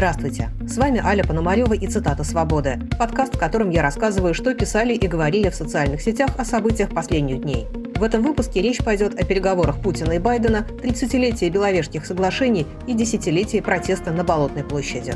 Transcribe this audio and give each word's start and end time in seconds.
Здравствуйте! 0.00 0.48
С 0.66 0.78
вами 0.78 0.98
Аля 1.04 1.22
Пономарева 1.22 1.74
и 1.74 1.86
«Цитата 1.86 2.24
свободы»– 2.24 2.80
подкаст, 2.98 3.34
в 3.34 3.38
котором 3.38 3.68
я 3.68 3.82
рассказываю, 3.82 4.32
что 4.32 4.54
писали 4.54 4.94
и 4.94 5.06
говорили 5.06 5.50
в 5.50 5.54
социальных 5.54 6.00
сетях 6.00 6.30
о 6.38 6.46
событиях 6.46 6.88
последних 6.88 7.42
дней. 7.42 7.66
В 7.96 8.02
этом 8.02 8.22
выпуске 8.22 8.62
речь 8.62 8.82
пойдет 8.82 9.20
о 9.20 9.26
переговорах 9.26 9.82
Путина 9.82 10.12
и 10.12 10.18
Байдена, 10.18 10.66
30-летии 10.82 11.50
Беловежских 11.50 12.06
соглашений 12.06 12.66
и 12.86 12.94
десятилетии 12.94 13.60
протеста 13.60 14.10
на 14.10 14.24
Болотной 14.24 14.64
площади. 14.64 15.12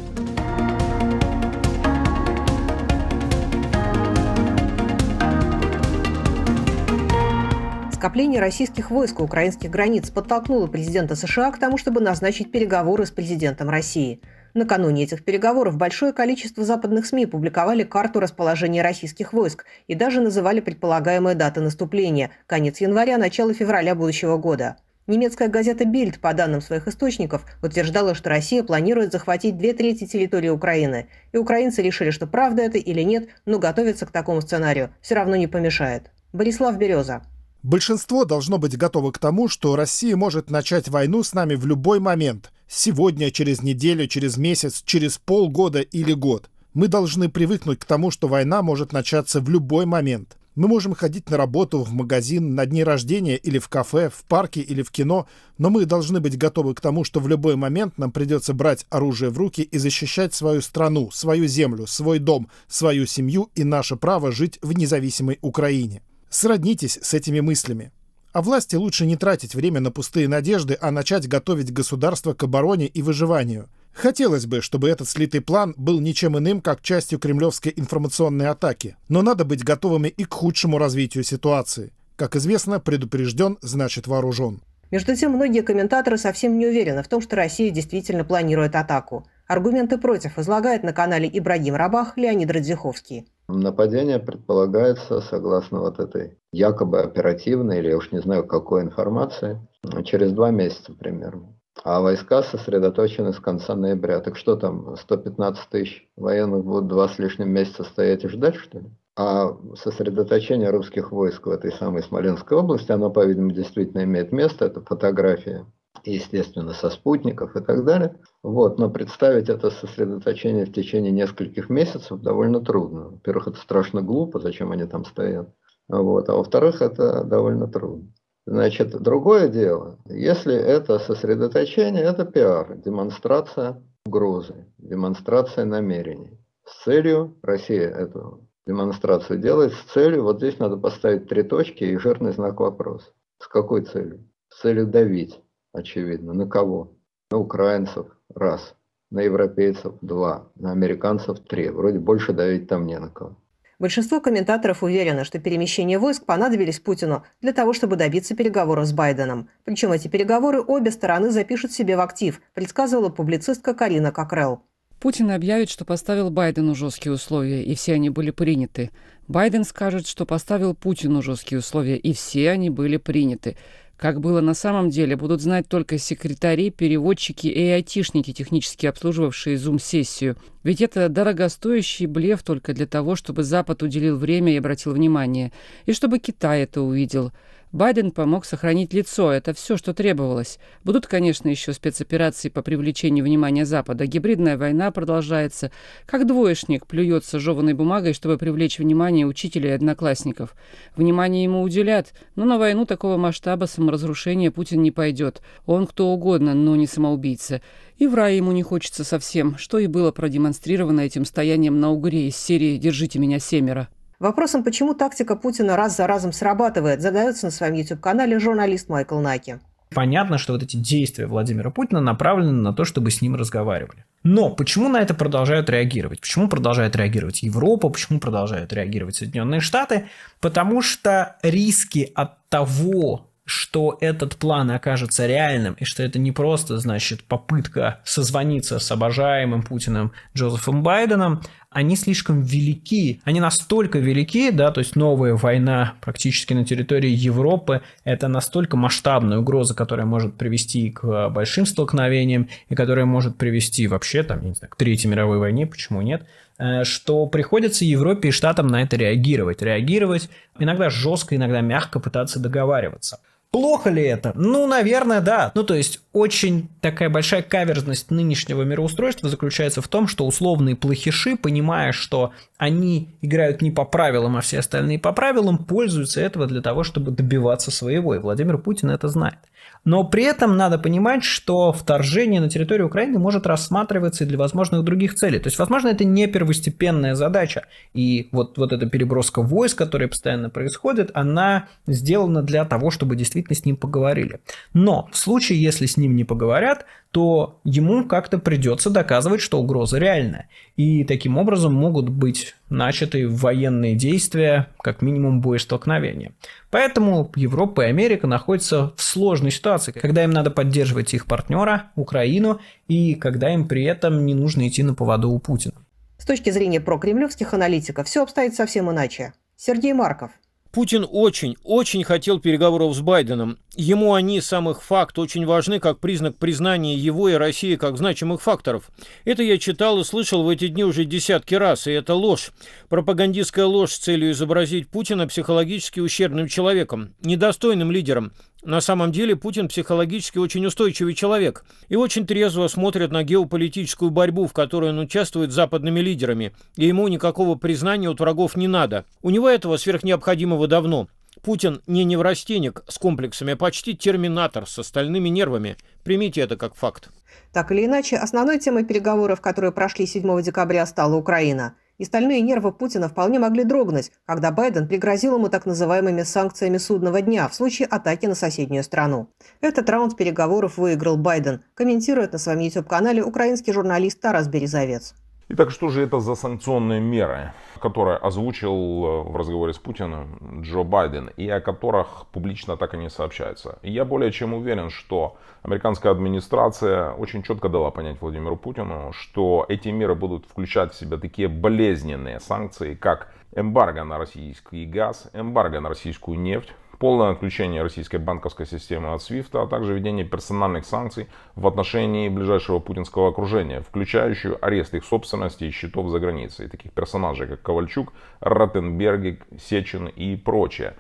Скопление 7.91 8.43
российских 8.43 8.91
войск 8.91 9.21
у 9.21 9.25
украинских 9.25 9.71
границ 9.71 10.11
подтолкнуло 10.11 10.67
президента 10.67 11.17
США 11.17 11.53
к 11.53 11.59
тому, 11.59 11.79
чтобы 11.79 12.03
назначить 12.03 12.53
переговоры 12.53 13.07
с 13.07 13.11
президентом 13.11 13.71
России– 13.71 14.21
Накануне 14.55 15.03
этих 15.03 15.25
переговоров 15.25 15.77
большое 15.77 16.13
количество 16.13 16.65
западных 16.65 17.07
СМИ 17.07 17.27
публиковали 17.27 17.83
карту 17.83 18.21
расположения 18.21 18.83
российских 18.83 19.33
войск 19.33 19.65
и 19.89 19.97
даже 19.97 20.21
называли 20.21 20.61
предполагаемые 20.61 21.35
даты 21.35 21.61
наступления– 21.61 22.31
конец 22.47 22.81
января, 22.81 23.19
начало 23.19 23.53
февраля 23.53 23.97
будущего 23.97 24.37
года. 24.37 24.77
Немецкая 25.09 25.49
газета 25.49 25.85
«Бильд», 25.85 26.21
по 26.21 26.33
данным 26.35 26.61
своих 26.61 26.87
источников, 26.87 27.45
утверждала, 27.63 28.15
что 28.15 28.31
Россия 28.31 28.63
планирует 28.63 29.11
захватить 29.11 29.59
две 29.59 29.73
трети 29.73 30.07
территории 30.07 30.51
Украины. 30.51 31.09
И 31.33 31.37
украинцы 31.37 31.83
решили, 31.83 32.11
что 32.11 32.29
правда 32.29 32.63
это 32.63 32.79
или 32.79 33.03
нет, 33.03 33.29
но 33.47 33.59
готовиться 33.59 34.07
к 34.07 34.13
такому 34.13 34.41
сценарию 34.41 34.95
все 35.01 35.17
равно 35.17 35.35
не 35.35 35.49
помешает. 35.49 36.13
Борислав 36.33 36.79
Береза. 36.79 37.25
Большинство 37.65 38.25
должно 38.25 38.59
быть 38.59 38.77
готово 38.77 39.11
к 39.11 39.19
тому, 39.19 39.49
что 39.49 39.75
Россия 39.75 40.17
может 40.17 40.49
начать 40.49 40.89
войну 40.89 41.23
с 41.23 41.33
нами 41.35 41.55
в 41.55 41.67
любой 41.67 41.99
момент, 41.99 42.53
Сегодня, 42.69 43.31
через 43.31 43.63
неделю, 43.63 44.07
через 44.07 44.37
месяц, 44.37 44.83
через 44.85 45.19
полгода 45.19 45.81
или 45.81 46.13
год. 46.13 46.51
Мы 46.73 46.89
должны 46.89 47.29
привыкнуть 47.29 47.79
к 47.79 47.85
тому, 47.85 48.11
что 48.11 48.27
война 48.27 48.63
может 48.63 48.93
начаться 48.93 49.41
в 49.41 49.49
любой 49.49 49.87
момент. 49.87 50.37
Мы 50.55 50.69
можем 50.69 50.95
ходить 50.95 51.31
на 51.31 51.37
работу, 51.37 51.83
в 51.83 51.93
магазин, 51.93 52.55
на 52.55 52.65
дни 52.65 52.85
рождения 52.85 53.37
или 53.37 53.59
в 53.59 53.69
кафе, 53.69 54.09
в 54.09 54.25
парке 54.25 54.61
или 54.61 54.83
в 54.83 54.91
кино, 54.93 55.27
но 55.59 55.69
мы 55.69 55.85
должны 55.85 56.21
быть 56.21 56.39
готовы 56.39 56.75
к 56.75 56.81
тому, 56.81 57.03
что 57.03 57.19
в 57.19 57.27
любой 57.27 57.57
момент 57.57 57.99
нам 57.99 58.13
придется 58.13 58.55
брать 58.55 58.87
оружие 58.89 59.31
в 59.31 59.39
руки 59.39 59.63
и 59.63 59.79
защищать 59.79 60.33
свою 60.33 60.61
страну, 60.63 61.11
свою 61.11 61.49
землю, 61.49 61.89
свой 61.89 62.21
дом, 62.21 62.49
свою 62.69 63.07
семью 63.07 63.51
и 63.57 63.65
наше 63.65 63.97
право 63.97 64.31
жить 64.31 64.61
в 64.63 64.73
независимой 64.73 65.39
Украине. 65.43 66.03
Сроднитесь 66.31 67.01
с 67.03 67.15
этими 67.15 67.41
мыслями. 67.41 67.93
А 68.35 68.43
власти 68.43 68.75
лучше 68.75 69.07
не 69.07 69.17
тратить 69.17 69.55
время 69.55 69.79
на 69.79 69.93
пустые 69.93 70.27
надежды, 70.27 70.77
а 70.81 70.91
начать 70.91 71.29
готовить 71.29 71.73
государство 71.73 72.35
к 72.35 72.43
обороне 72.43 72.89
и 72.89 73.01
выживанию. 73.01 73.69
Хотелось 73.93 74.47
бы, 74.47 74.61
чтобы 74.61 74.91
этот 74.91 75.09
слитый 75.09 75.41
план 75.41 75.73
был 75.77 76.01
ничем 76.01 76.37
иным, 76.37 76.61
как 76.61 76.83
частью 76.83 77.21
кремлевской 77.21 77.73
информационной 77.77 78.49
атаки. 78.49 78.97
Но 79.09 79.23
надо 79.23 79.45
быть 79.45 79.63
готовыми 79.63 80.09
и 80.09 80.25
к 80.25 80.35
худшему 80.35 80.79
развитию 80.79 81.23
ситуации. 81.23 81.93
Как 82.17 82.35
известно, 82.35 82.81
предупрежден 82.81 83.57
значит 83.63 84.09
вооружен. 84.09 84.63
Между 84.91 85.15
тем, 85.15 85.31
многие 85.31 85.63
комментаторы 85.63 86.19
совсем 86.19 86.59
не 86.59 86.67
уверены 86.67 87.05
в 87.05 87.09
том, 87.09 87.23
что 87.23 87.37
Россия 87.37 87.71
действительно 87.71 88.25
планирует 88.25 88.75
атаку. 88.75 89.29
Аргументы 89.47 89.97
против 89.97 90.41
излагает 90.41 90.83
на 90.83 90.93
канале 90.93 91.31
Ибрагим 91.33 91.77
Рабах 91.77 92.17
Леонид 92.17 92.51
Радзиховский. 92.51 93.29
Нападение 93.49 94.19
предполагается, 94.19 95.21
согласно 95.21 95.81
вот 95.81 95.99
этой 95.99 96.39
якобы 96.51 97.01
оперативной, 97.01 97.79
или 97.79 97.89
я 97.89 97.97
уж 97.99 98.11
не 98.11 98.21
знаю 98.21 98.47
какой 98.47 98.83
информации, 98.83 99.61
через 100.05 100.33
два 100.33 100.51
месяца 100.51 100.93
примерно. 100.95 101.55
А 101.83 102.01
войска 102.01 102.43
сосредоточены 102.43 103.33
с 103.33 103.41
конца 103.41 103.75
ноября. 103.75 104.21
Так 104.21 104.37
что 104.37 104.57
там, 104.57 104.97
115 104.97 105.69
тысяч 105.69 106.09
военных 106.17 106.65
будут 106.65 106.87
два 106.87 107.09
с 107.09 107.19
лишним 107.19 107.51
месяца 107.51 107.85
стоять 107.85 108.25
и 108.25 108.29
ждать, 108.29 108.55
что 108.55 108.79
ли? 108.79 108.87
А 109.17 109.57
сосредоточение 109.77 110.71
русских 110.71 111.13
войск 111.13 111.47
в 111.47 111.51
этой 111.51 111.73
самой 111.73 112.03
Смоленской 112.03 112.57
области, 112.57 112.91
оно, 112.93 113.11
по-видимому, 113.11 113.53
действительно 113.53 114.05
имеет 114.05 114.33
место. 114.33 114.65
Это 114.65 114.81
фотография 114.81 115.67
естественно, 116.05 116.73
со 116.73 116.91
спутников 116.91 117.57
и 117.57 117.61
так 117.61 117.85
далее. 117.85 118.17
Вот, 118.43 118.79
но 118.79 118.91
представить 118.91 119.49
это 119.49 119.71
сосредоточение 119.71 120.67
в 120.67 120.73
течение 120.73 121.13
нескольких 121.13 121.71
месяцев 121.71 122.21
довольно 122.21 122.61
трудно. 122.61 123.11
Во-первых, 123.11 123.49
это 123.49 123.59
страшно 123.59 124.03
глупо, 124.03 124.39
зачем 124.39 124.73
они 124.73 124.85
там 124.85 125.05
стоят. 125.05 125.49
Вот, 125.89 126.29
а 126.29 126.35
во-вторых, 126.35 126.83
это 126.83 127.25
довольно 127.25 127.69
трудно. 127.69 128.13
Значит, 128.47 128.91
другое 128.91 129.49
дело, 129.49 129.99
если 130.07 130.55
это 130.55 130.99
сосредоточение, 130.99 132.03
это 132.03 132.27
пиар, 132.27 132.77
демонстрация 132.77 133.83
угрозы, 134.07 134.67
демонстрация 134.77 135.65
намерений. 135.65 136.39
С 136.67 136.85
целью, 136.85 137.37
Россия 137.43 137.89
эту 137.89 138.47
демонстрацию 138.67 139.39
делает, 139.39 139.73
с 139.73 139.93
целью, 139.93 140.25
вот 140.25 140.39
здесь 140.39 140.59
надо 140.59 140.77
поставить 140.77 141.29
три 141.29 141.43
точки 141.43 141.85
и 141.85 141.97
жирный 141.97 142.33
знак 142.33 142.61
вопроса. 142.61 143.11
С 143.39 143.49
какой 143.49 143.83
целью? 143.83 144.29
С 144.49 144.61
целью 144.61 144.87
давить 144.87 145.41
очевидно. 145.75 146.33
На 146.33 146.47
кого? 146.47 146.93
На 147.31 147.39
украинцев– 147.39 148.07
раз, 148.35 148.75
на 149.11 149.21
европейцев– 149.21 149.95
два, 150.01 150.51
на 150.55 150.73
американцев– 150.73 151.41
три. 151.49 151.69
Вроде 151.69 151.99
больше 151.99 152.33
давить 152.33 152.69
там 152.69 152.87
не 152.87 152.99
на 152.99 153.11
кого. 153.11 153.37
Большинство 153.81 154.21
комментаторов 154.21 154.83
уверено, 154.85 155.25
что 155.25 155.41
перемещение 155.41 155.99
войск 155.99 156.25
понадобились 156.25 156.79
Путину 156.79 157.25
для 157.43 157.53
того, 157.53 157.73
чтобы 157.73 157.97
добиться 157.97 158.37
переговоров 158.37 158.87
с 158.87 158.93
Байденом. 158.93 159.49
Причем 159.65 159.91
эти 159.93 160.07
переговоры 160.07 160.63
обе 160.63 160.93
стороны 160.93 161.31
запишут 161.31 161.73
себе 161.73 161.97
в 161.97 162.01
актив, 162.01 162.41
предсказывала 162.55 163.09
публицистка 163.09 163.75
Карина 163.75 164.13
Кокрелл. 164.13 164.63
Путин 165.01 165.33
объявит, 165.33 165.69
что 165.69 165.85
поставил 165.85 166.31
Байдену 166.31 166.75
жесткие 166.75 167.13
условия, 167.13 167.63
и 167.63 167.75
все 167.75 167.95
они 167.95 168.09
были 168.09 168.31
приняты. 168.31 168.91
Байден 169.29 169.65
скажет, 169.65 170.07
что 170.07 170.25
поставил 170.25 170.75
Путину 170.75 171.21
жесткие 171.21 171.59
условия, 171.59 171.99
и 171.99 172.15
все 172.15 172.51
они 172.51 172.71
были 172.71 172.97
приняты. 172.97 173.57
Как 173.97 174.21
было 174.21 174.41
на 174.41 174.55
самом 174.55 174.91
деле, 174.91 175.17
будут 175.17 175.41
знать 175.41 175.69
только 175.69 175.99
секретари, 175.99 176.71
переводчики 176.71 177.47
и 177.47 177.69
айтишники, 177.69 178.33
технически 178.33 178.87
обслуживавшие 178.87 179.57
Zoom-сессию. 179.57 180.37
Ведь 180.65 180.81
это 180.81 181.09
дорогостоящий 181.09 182.07
блеф 182.07 182.43
только 182.43 182.73
для 182.73 182.87
того, 182.87 183.15
чтобы 183.15 183.45
Запад 183.45 183.83
уделил 183.83 184.17
время 184.17 184.53
и 184.53 184.59
обратил 184.59 184.93
внимание. 184.93 185.53
И 185.87 185.93
чтобы 185.93 186.19
Китай 186.19 186.63
это 186.63 186.83
увидел. 186.83 187.33
Байден 187.75 188.13
помог 188.13 188.45
сохранить 188.45 188.95
лицо, 188.95 189.33
это 189.33 189.53
все, 189.53 189.77
что 189.77 189.93
требовалось. 189.93 190.61
Будут, 190.85 191.09
конечно, 191.09 191.49
еще 191.49 191.73
спецоперации 191.73 192.49
по 192.49 192.63
привлечению 192.63 193.25
внимания 193.25 193.67
Запада. 193.67 194.07
Гибридная 194.07 194.57
война 194.57 194.93
продолжается. 194.93 195.73
Как 196.07 196.25
двоечник 196.25 196.87
плюется 196.87 197.41
жеванной 197.41 197.75
бумагой, 197.75 198.15
чтобы 198.15 198.39
привлечь 198.39 198.79
внимание 198.79 199.27
учителей 199.27 199.71
и 199.71 199.75
одноклассников. 199.75 200.55
Внимание 200.95 201.43
ему 201.43 201.63
уделят, 201.63 202.13
но 202.37 202.45
на 202.45 202.59
войну 202.59 202.87
такого 202.87 203.17
масштаба 203.17 203.65
саморазрушения 203.65 204.53
Путин 204.53 204.81
не 204.81 204.93
пойдет. 204.93 205.43
Он 205.67 205.89
кто 205.89 206.11
угодно, 206.11 206.55
но 206.55 206.77
не 206.77 206.87
самоубийца. 206.87 207.61
И 207.99 208.07
в 208.07 208.15
рай 208.15 208.37
ему 208.37 208.53
не 208.53 208.63
хочется 208.63 209.03
совсем, 209.03 209.59
что 209.59 209.81
и 209.81 209.89
было 209.89 210.13
продемонстрировано 210.13 211.01
этим 211.01 211.25
стоянием 211.25 211.81
на 211.81 211.91
угре 211.91 212.29
из 212.29 212.37
серии 212.37 212.77
«Держите 212.77 213.19
меня 213.19 213.41
семеро». 213.41 213.89
Вопросом, 214.19 214.63
почему 214.63 214.95
тактика 214.95 215.37
Путина 215.37 215.77
раз 215.77 215.97
за 215.97 216.07
разом 216.07 216.33
срабатывает, 216.33 217.01
задается 217.01 217.47
на 217.47 217.51
своем 217.51 217.75
YouTube-канале 217.75 218.39
журналист 218.39 218.89
Майкл 218.89 219.19
Наки. 219.19 219.59
Понятно, 219.95 220.39
что 220.39 220.53
вот 220.53 220.63
эти 220.63 220.77
действия 220.77 221.27
Владимира 221.27 221.71
Путина 221.71 222.01
направлены 222.01 222.53
на 222.53 222.73
то, 222.73 222.85
чтобы 222.85 223.11
с 223.11 223.23
ним 223.23 223.37
разговаривали. 223.37 224.05
Но 224.25 224.51
почему 224.51 224.89
на 224.89 225.01
это 225.01 225.15
продолжают 225.15 225.69
реагировать? 225.71 226.21
Почему 226.21 226.49
продолжает 226.49 226.97
реагировать 226.97 227.43
Европа? 227.43 227.91
Почему 227.91 228.19
продолжают 228.19 228.73
реагировать 228.73 229.17
Соединенные 229.17 229.61
Штаты? 229.61 230.09
Потому 230.41 230.83
что 230.83 231.37
риски 231.43 232.11
от 232.15 232.49
того, 232.49 233.31
что 233.45 233.99
этот 234.01 234.37
план 234.37 234.71
окажется 234.71 235.27
реальным, 235.27 235.75
и 235.75 235.85
что 235.85 236.03
это 236.03 236.19
не 236.19 236.33
просто, 236.33 236.79
значит, 236.79 237.25
попытка 237.25 238.01
созвониться 238.05 238.79
с 238.79 238.91
обожаемым 238.91 239.63
Путиным 239.63 240.13
Джозефом 240.35 240.83
Байденом, 240.83 241.43
они 241.75 241.97
слишком 241.97 242.41
велики. 242.41 243.21
Они 243.25 243.41
настолько 243.41 243.99
велики, 243.99 244.51
да, 244.51 244.71
то 244.71 244.79
есть 244.79 244.95
новая 244.95 245.35
война 245.35 245.95
практически 246.01 246.55
на 246.55 246.65
территории 246.65 247.11
Европы, 247.11 247.83
это 248.05 248.29
настолько 248.29 248.77
масштабная 248.77 249.39
угроза, 249.39 249.75
которая 249.75 250.07
может 250.07 250.35
привести 250.37 250.91
к 250.93 251.29
большим 251.31 251.67
столкновениям 251.67 252.49
и 252.69 252.77
которая 252.77 253.07
может 253.07 253.37
привести 253.37 253.89
вообще, 253.89 254.23
там, 254.23 254.41
я 254.43 254.49
не 254.51 254.55
знаю, 254.55 254.71
к 254.71 254.77
Третьей 254.77 255.11
мировой 255.11 255.39
войне, 255.39 255.67
почему 255.67 256.01
нет, 256.01 256.25
э, 256.59 256.85
что 256.85 257.27
приходится 257.27 257.85
Европе 257.85 258.29
и 258.29 258.33
Штатам 258.33 258.69
на 258.69 258.83
это 258.83 258.97
реагировать. 258.97 259.61
Реагировать 259.61 260.31
иногда 260.61 260.91
жестко, 260.91 261.35
иногда 261.35 261.61
мягко 261.61 261.99
пытаться 261.99 262.39
договариваться. 262.39 263.19
Плохо 263.55 263.89
ли 263.89 264.03
это? 264.03 264.33
Ну, 264.35 264.67
наверное, 264.67 265.21
да. 265.21 265.53
Ну, 265.55 265.63
то 265.63 265.75
есть, 265.75 266.01
очень 266.13 266.69
такая 266.81 267.09
большая 267.09 267.41
каверзность 267.43 268.11
нынешнего 268.11 268.63
мироустройства 268.63 269.29
заключается 269.29 269.81
в 269.81 269.87
том, 269.87 270.09
что 270.09 270.27
условные 270.27 270.75
плохиши, 270.75 271.37
понимая, 271.37 271.93
что 271.93 272.33
они 272.59 273.15
играют 273.23 273.63
не 273.63 273.71
по 273.71 273.85
правилам, 273.85 274.37
а 274.37 274.41
все 274.41 274.59
остальные 274.59 274.99
по 274.99 275.13
правилам, 275.13 275.59
пользуются 275.59 276.21
этого 276.21 276.49
для 276.49 276.63
того, 276.63 276.83
чтобы 276.83 277.13
добиваться 277.13 277.71
своего. 277.71 278.17
И 278.17 278.19
Владимир 278.19 278.59
Путин 278.59 278.91
это 278.91 279.07
знает. 279.07 279.39
Но 279.85 280.05
при 280.05 280.25
этом 280.25 280.57
надо 280.57 280.79
понимать, 280.79 281.25
что 281.25 281.73
вторжение 281.73 282.41
на 282.41 282.49
территорию 282.49 282.87
Украины 282.87 283.19
может 283.19 283.47
рассматриваться 283.47 284.25
и 284.25 284.27
для 284.27 284.39
возможных 284.39 284.83
других 284.83 285.15
целей. 285.15 285.39
То 285.39 285.49
есть, 285.49 285.59
возможно, 285.59 285.89
это 285.89 286.05
не 286.05 286.27
первостепенная 286.27 287.15
задача. 287.15 287.67
И 287.93 288.29
вот, 288.33 288.57
вот 288.59 288.73
эта 288.73 288.87
переброска 288.87 289.43
войск, 289.43 289.79
которая 289.79 290.09
постоянно 290.09 290.51
происходит, 290.51 291.11
она 291.15 291.69
сделана 291.87 292.43
для 292.43 292.65
того, 292.65 292.91
чтобы 292.91 293.17
действительно 293.17 293.55
с 293.55 293.65
ним 293.65 293.77
поговорили. 293.77 294.41
Но 294.73 295.09
в 295.13 295.17
случае, 295.17 295.61
если 295.61 295.87
с 295.87 295.97
ним 295.97 296.17
не 296.17 296.25
поговорят, 296.25 296.87
то 297.15 297.61
ему 297.63 298.05
как-то 298.07 298.39
придется 298.39 298.91
доказывать, 298.91 299.41
что 299.41 299.61
угроза 299.61 299.99
реальная. 299.99 300.49
И 300.75 301.05
таким 301.05 301.39
образом 301.39 301.73
могут 301.73 302.09
быть 302.09 302.57
начаты 302.69 303.29
военные 303.29 303.95
действия, 303.95 304.67
как 304.83 305.01
минимум 305.01 305.41
боестолкновения. 305.41 306.33
Поэтому 306.73 307.31
Европа 307.37 307.83
и 307.83 307.91
Америка 307.91 308.27
находятся 308.27 308.93
в 308.97 309.01
сложной 309.01 309.53
ситуации, 309.53 309.93
когда 309.93 310.25
им 310.25 310.33
надо 310.33 310.51
поддерживать 310.51 311.15
их 311.15 311.27
партнера, 311.27 311.93
Украину, 311.95 312.59
и 312.89 313.15
когда 313.15 313.55
им 313.55 313.69
при 313.69 313.85
этом 313.85 314.27
не 314.27 314.35
нужно 314.35 314.67
идти 314.67 314.83
на 314.83 314.95
поводу 314.95 315.31
у 315.31 315.39
Путина. 315.39 315.77
С 316.19 316.27
точки 316.27 316.51
зрения 316.51 316.81
прокремлевских 316.81 317.55
аналитиков 317.55 318.09
все 318.09 318.25
обстоит 318.25 318.57
совсем 318.57 318.91
иначе. 318.91 319.35
Сергей 319.57 319.93
Марков. 319.93 320.33
Путин 320.75 321.07
очень, 321.09 321.57
очень 321.63 322.03
хотел 322.03 322.41
переговоров 322.41 322.97
с 322.97 323.01
Байденом. 323.01 323.59
Ему 323.77 324.13
они, 324.13 324.41
самых 324.41 324.83
факт, 324.83 325.17
очень 325.21 325.47
важны 325.47 325.79
как 325.79 326.01
признак 326.01 326.37
признания 326.37 326.97
его 326.97 327.29
и 327.29 327.35
России 327.35 327.77
как 327.77 327.97
значимых 327.97 328.43
факторов. 328.43 328.91
Это 329.25 329.45
я 329.45 329.57
читал 329.59 330.01
и 330.01 330.05
слышал 330.05 330.43
в 330.43 330.49
эти 330.49 330.67
дни 330.67 330.83
уже 330.83 331.05
десятки 331.05 331.55
раз, 331.55 331.87
и 331.87 331.93
это 331.93 332.15
ложь. 332.15 332.51
Пропагандистская 332.89 333.67
ложь 333.67 333.93
с 333.93 333.99
целью 333.99 334.33
изобразить 334.33 334.89
Путина 334.89 335.29
психологически 335.29 336.01
ущербным 336.01 336.49
человеком, 336.49 337.15
недостойным 337.21 337.93
лидером. 337.93 338.33
На 338.65 338.81
самом 338.81 339.13
деле 339.13 339.37
Путин 339.37 339.69
психологически 339.69 340.39
очень 340.39 340.65
устойчивый 340.65 341.15
человек 341.15 341.65
и 341.89 341.97
очень 341.97 342.27
трезво 342.27 342.67
смотрит 342.69 343.13
на 343.13 343.23
геополитическую 343.23 344.11
борьбу, 344.11 344.47
в 344.47 344.55
которой 344.55 344.91
он 344.91 344.99
участвует 344.99 345.53
с 345.53 345.55
западными 345.55 346.01
лидерами, 346.01 346.53
и 346.77 346.87
ему 346.87 347.07
никакого 347.09 347.57
признания 347.57 348.09
от 348.09 348.21
врагов 348.21 348.57
не 348.57 348.67
надо. 348.67 349.05
У 349.23 349.29
него 349.29 349.51
этого 349.51 349.77
сверхнеобходимого 349.77 350.67
давно. 350.67 351.09
Путин 351.43 351.83
не 351.87 352.05
неврастенник 352.05 352.85
с 352.89 352.97
комплексами, 352.97 353.53
а 353.53 353.57
почти 353.57 353.95
терминатор 353.95 354.67
с 354.67 354.79
остальными 354.79 355.29
нервами. 355.29 355.77
Примите 356.03 356.41
это 356.41 356.57
как 356.57 356.75
факт. 356.75 357.11
Так 357.53 357.71
или 357.71 357.85
иначе, 357.85 358.17
основной 358.17 358.59
темой 358.59 358.85
переговоров, 358.85 359.43
которые 359.43 359.73
прошли 359.73 360.07
7 360.07 360.43
декабря, 360.43 360.87
стала 360.87 361.17
Украина– 361.17 361.75
и 361.99 362.05
стальные 362.05 362.41
нервы 362.41 362.73
Путина 362.73 363.09
вполне 363.09 363.39
могли 363.39 363.65
дрогнуть, 363.65 364.13
когда 364.27 364.51
Байден 364.51 364.89
пригрозил 364.89 365.37
ему 365.37 365.49
так 365.49 365.67
называемыми 365.67 366.23
санкциями 366.23 366.79
судного 366.79 367.21
дня 367.21 367.49
в 367.49 367.55
случае 367.55 367.89
атаки 367.89 368.27
на 368.27 368.35
соседнюю 368.35 368.85
страну. 368.85 369.29
Этот 369.61 369.89
раунд 369.89 370.17
переговоров 370.17 370.77
выиграл 370.77 371.17
Байден, 371.17 371.63
комментирует 371.75 372.33
на 372.33 372.39
своем 372.39 372.61
YouTube-канале 372.61 373.23
украинский 373.23 373.73
журналист 373.73 374.21
Тарас 374.21 374.49
Березовец. 374.49 375.15
Итак, 375.51 375.71
что 375.71 375.89
же 375.89 376.03
это 376.03 376.21
за 376.21 376.37
санкционные 376.37 377.01
меры, 377.01 377.53
которые 377.79 378.17
озвучил 378.17 378.73
э, 378.73 379.23
в 379.25 379.37
разговоре 379.37 379.75
с 379.75 379.79
Путиным 379.79 380.63
Джо 380.63 380.85
Байден 380.85 381.31
и 381.37 381.47
о 381.51 381.61
которых 381.61 382.25
публично 382.33 382.79
так 382.79 382.95
и 382.95 382.97
не 382.97 383.11
сообщается? 383.11 383.79
Я 383.83 384.07
более 384.07 384.33
чем 384.33 384.55
уверен, 384.55 384.89
что 384.89 385.37
американская 385.63 386.13
администрация 386.13 387.13
очень 387.13 387.43
четко 387.43 387.69
дала 387.69 387.91
понять 387.91 388.23
Владимиру 388.23 388.57
Путину, 388.57 389.13
что 389.13 389.67
эти 389.69 389.91
меры 389.91 390.15
будут 390.15 390.47
включать 390.47 390.95
в 390.95 390.99
себя 390.99 391.19
такие 391.19 391.49
болезненные 391.49 392.41
санкции, 392.41 392.95
как 392.95 393.31
эмбарго 393.55 394.03
на 394.03 394.17
российский 394.17 394.87
газ, 394.87 395.29
эмбарго 395.35 395.79
на 395.81 395.91
российскую 395.91 396.41
нефть, 396.41 396.73
полное 397.05 397.33
отключение 397.33 397.83
российской 397.83 398.17
банковской 398.17 398.65
системы 398.65 399.13
от 399.13 399.21
SWIFT, 399.21 399.63
а 399.63 399.67
также 399.67 399.93
введение 399.93 400.25
персональных 400.25 400.87
санкций 400.87 401.29
в 401.55 401.67
отношении 401.67 402.31
ближайшего 402.31 402.79
путинского 402.79 403.29
окружения, 403.29 403.83
включающую 403.83 404.57
арест 404.65 404.95
их 404.95 405.05
собственности 405.05 405.65
и 405.65 405.71
счетов 405.71 406.09
за 406.09 406.19
границей, 406.19 406.67
таких 406.67 406.93
персонажей, 406.93 407.47
как 407.47 407.61
Ковальчук, 407.61 408.15
Ротенберги, 408.41 409.39
Сечин 409.61 410.07
и 410.07 410.35
прочее. 410.37 410.95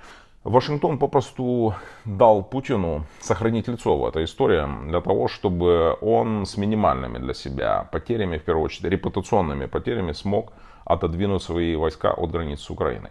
Вашингтон 0.44 0.98
попросту 0.98 1.74
дал 2.04 2.42
Путину 2.42 3.06
сохранить 3.20 3.66
лицо 3.66 3.96
в 3.96 4.06
этой 4.06 4.24
истории 4.24 4.90
для 4.90 5.00
того, 5.00 5.26
чтобы 5.26 5.96
он 6.02 6.44
с 6.44 6.58
минимальными 6.58 7.16
для 7.16 7.32
себя 7.32 7.88
потерями, 7.90 8.36
в 8.36 8.42
первую 8.42 8.66
очередь 8.66 8.92
репутационными 8.92 9.64
потерями, 9.64 10.12
смог 10.12 10.52
отодвинуть 10.84 11.42
свои 11.42 11.76
войска 11.76 12.12
от 12.12 12.30
границы 12.30 12.72
Украины. 12.72 13.10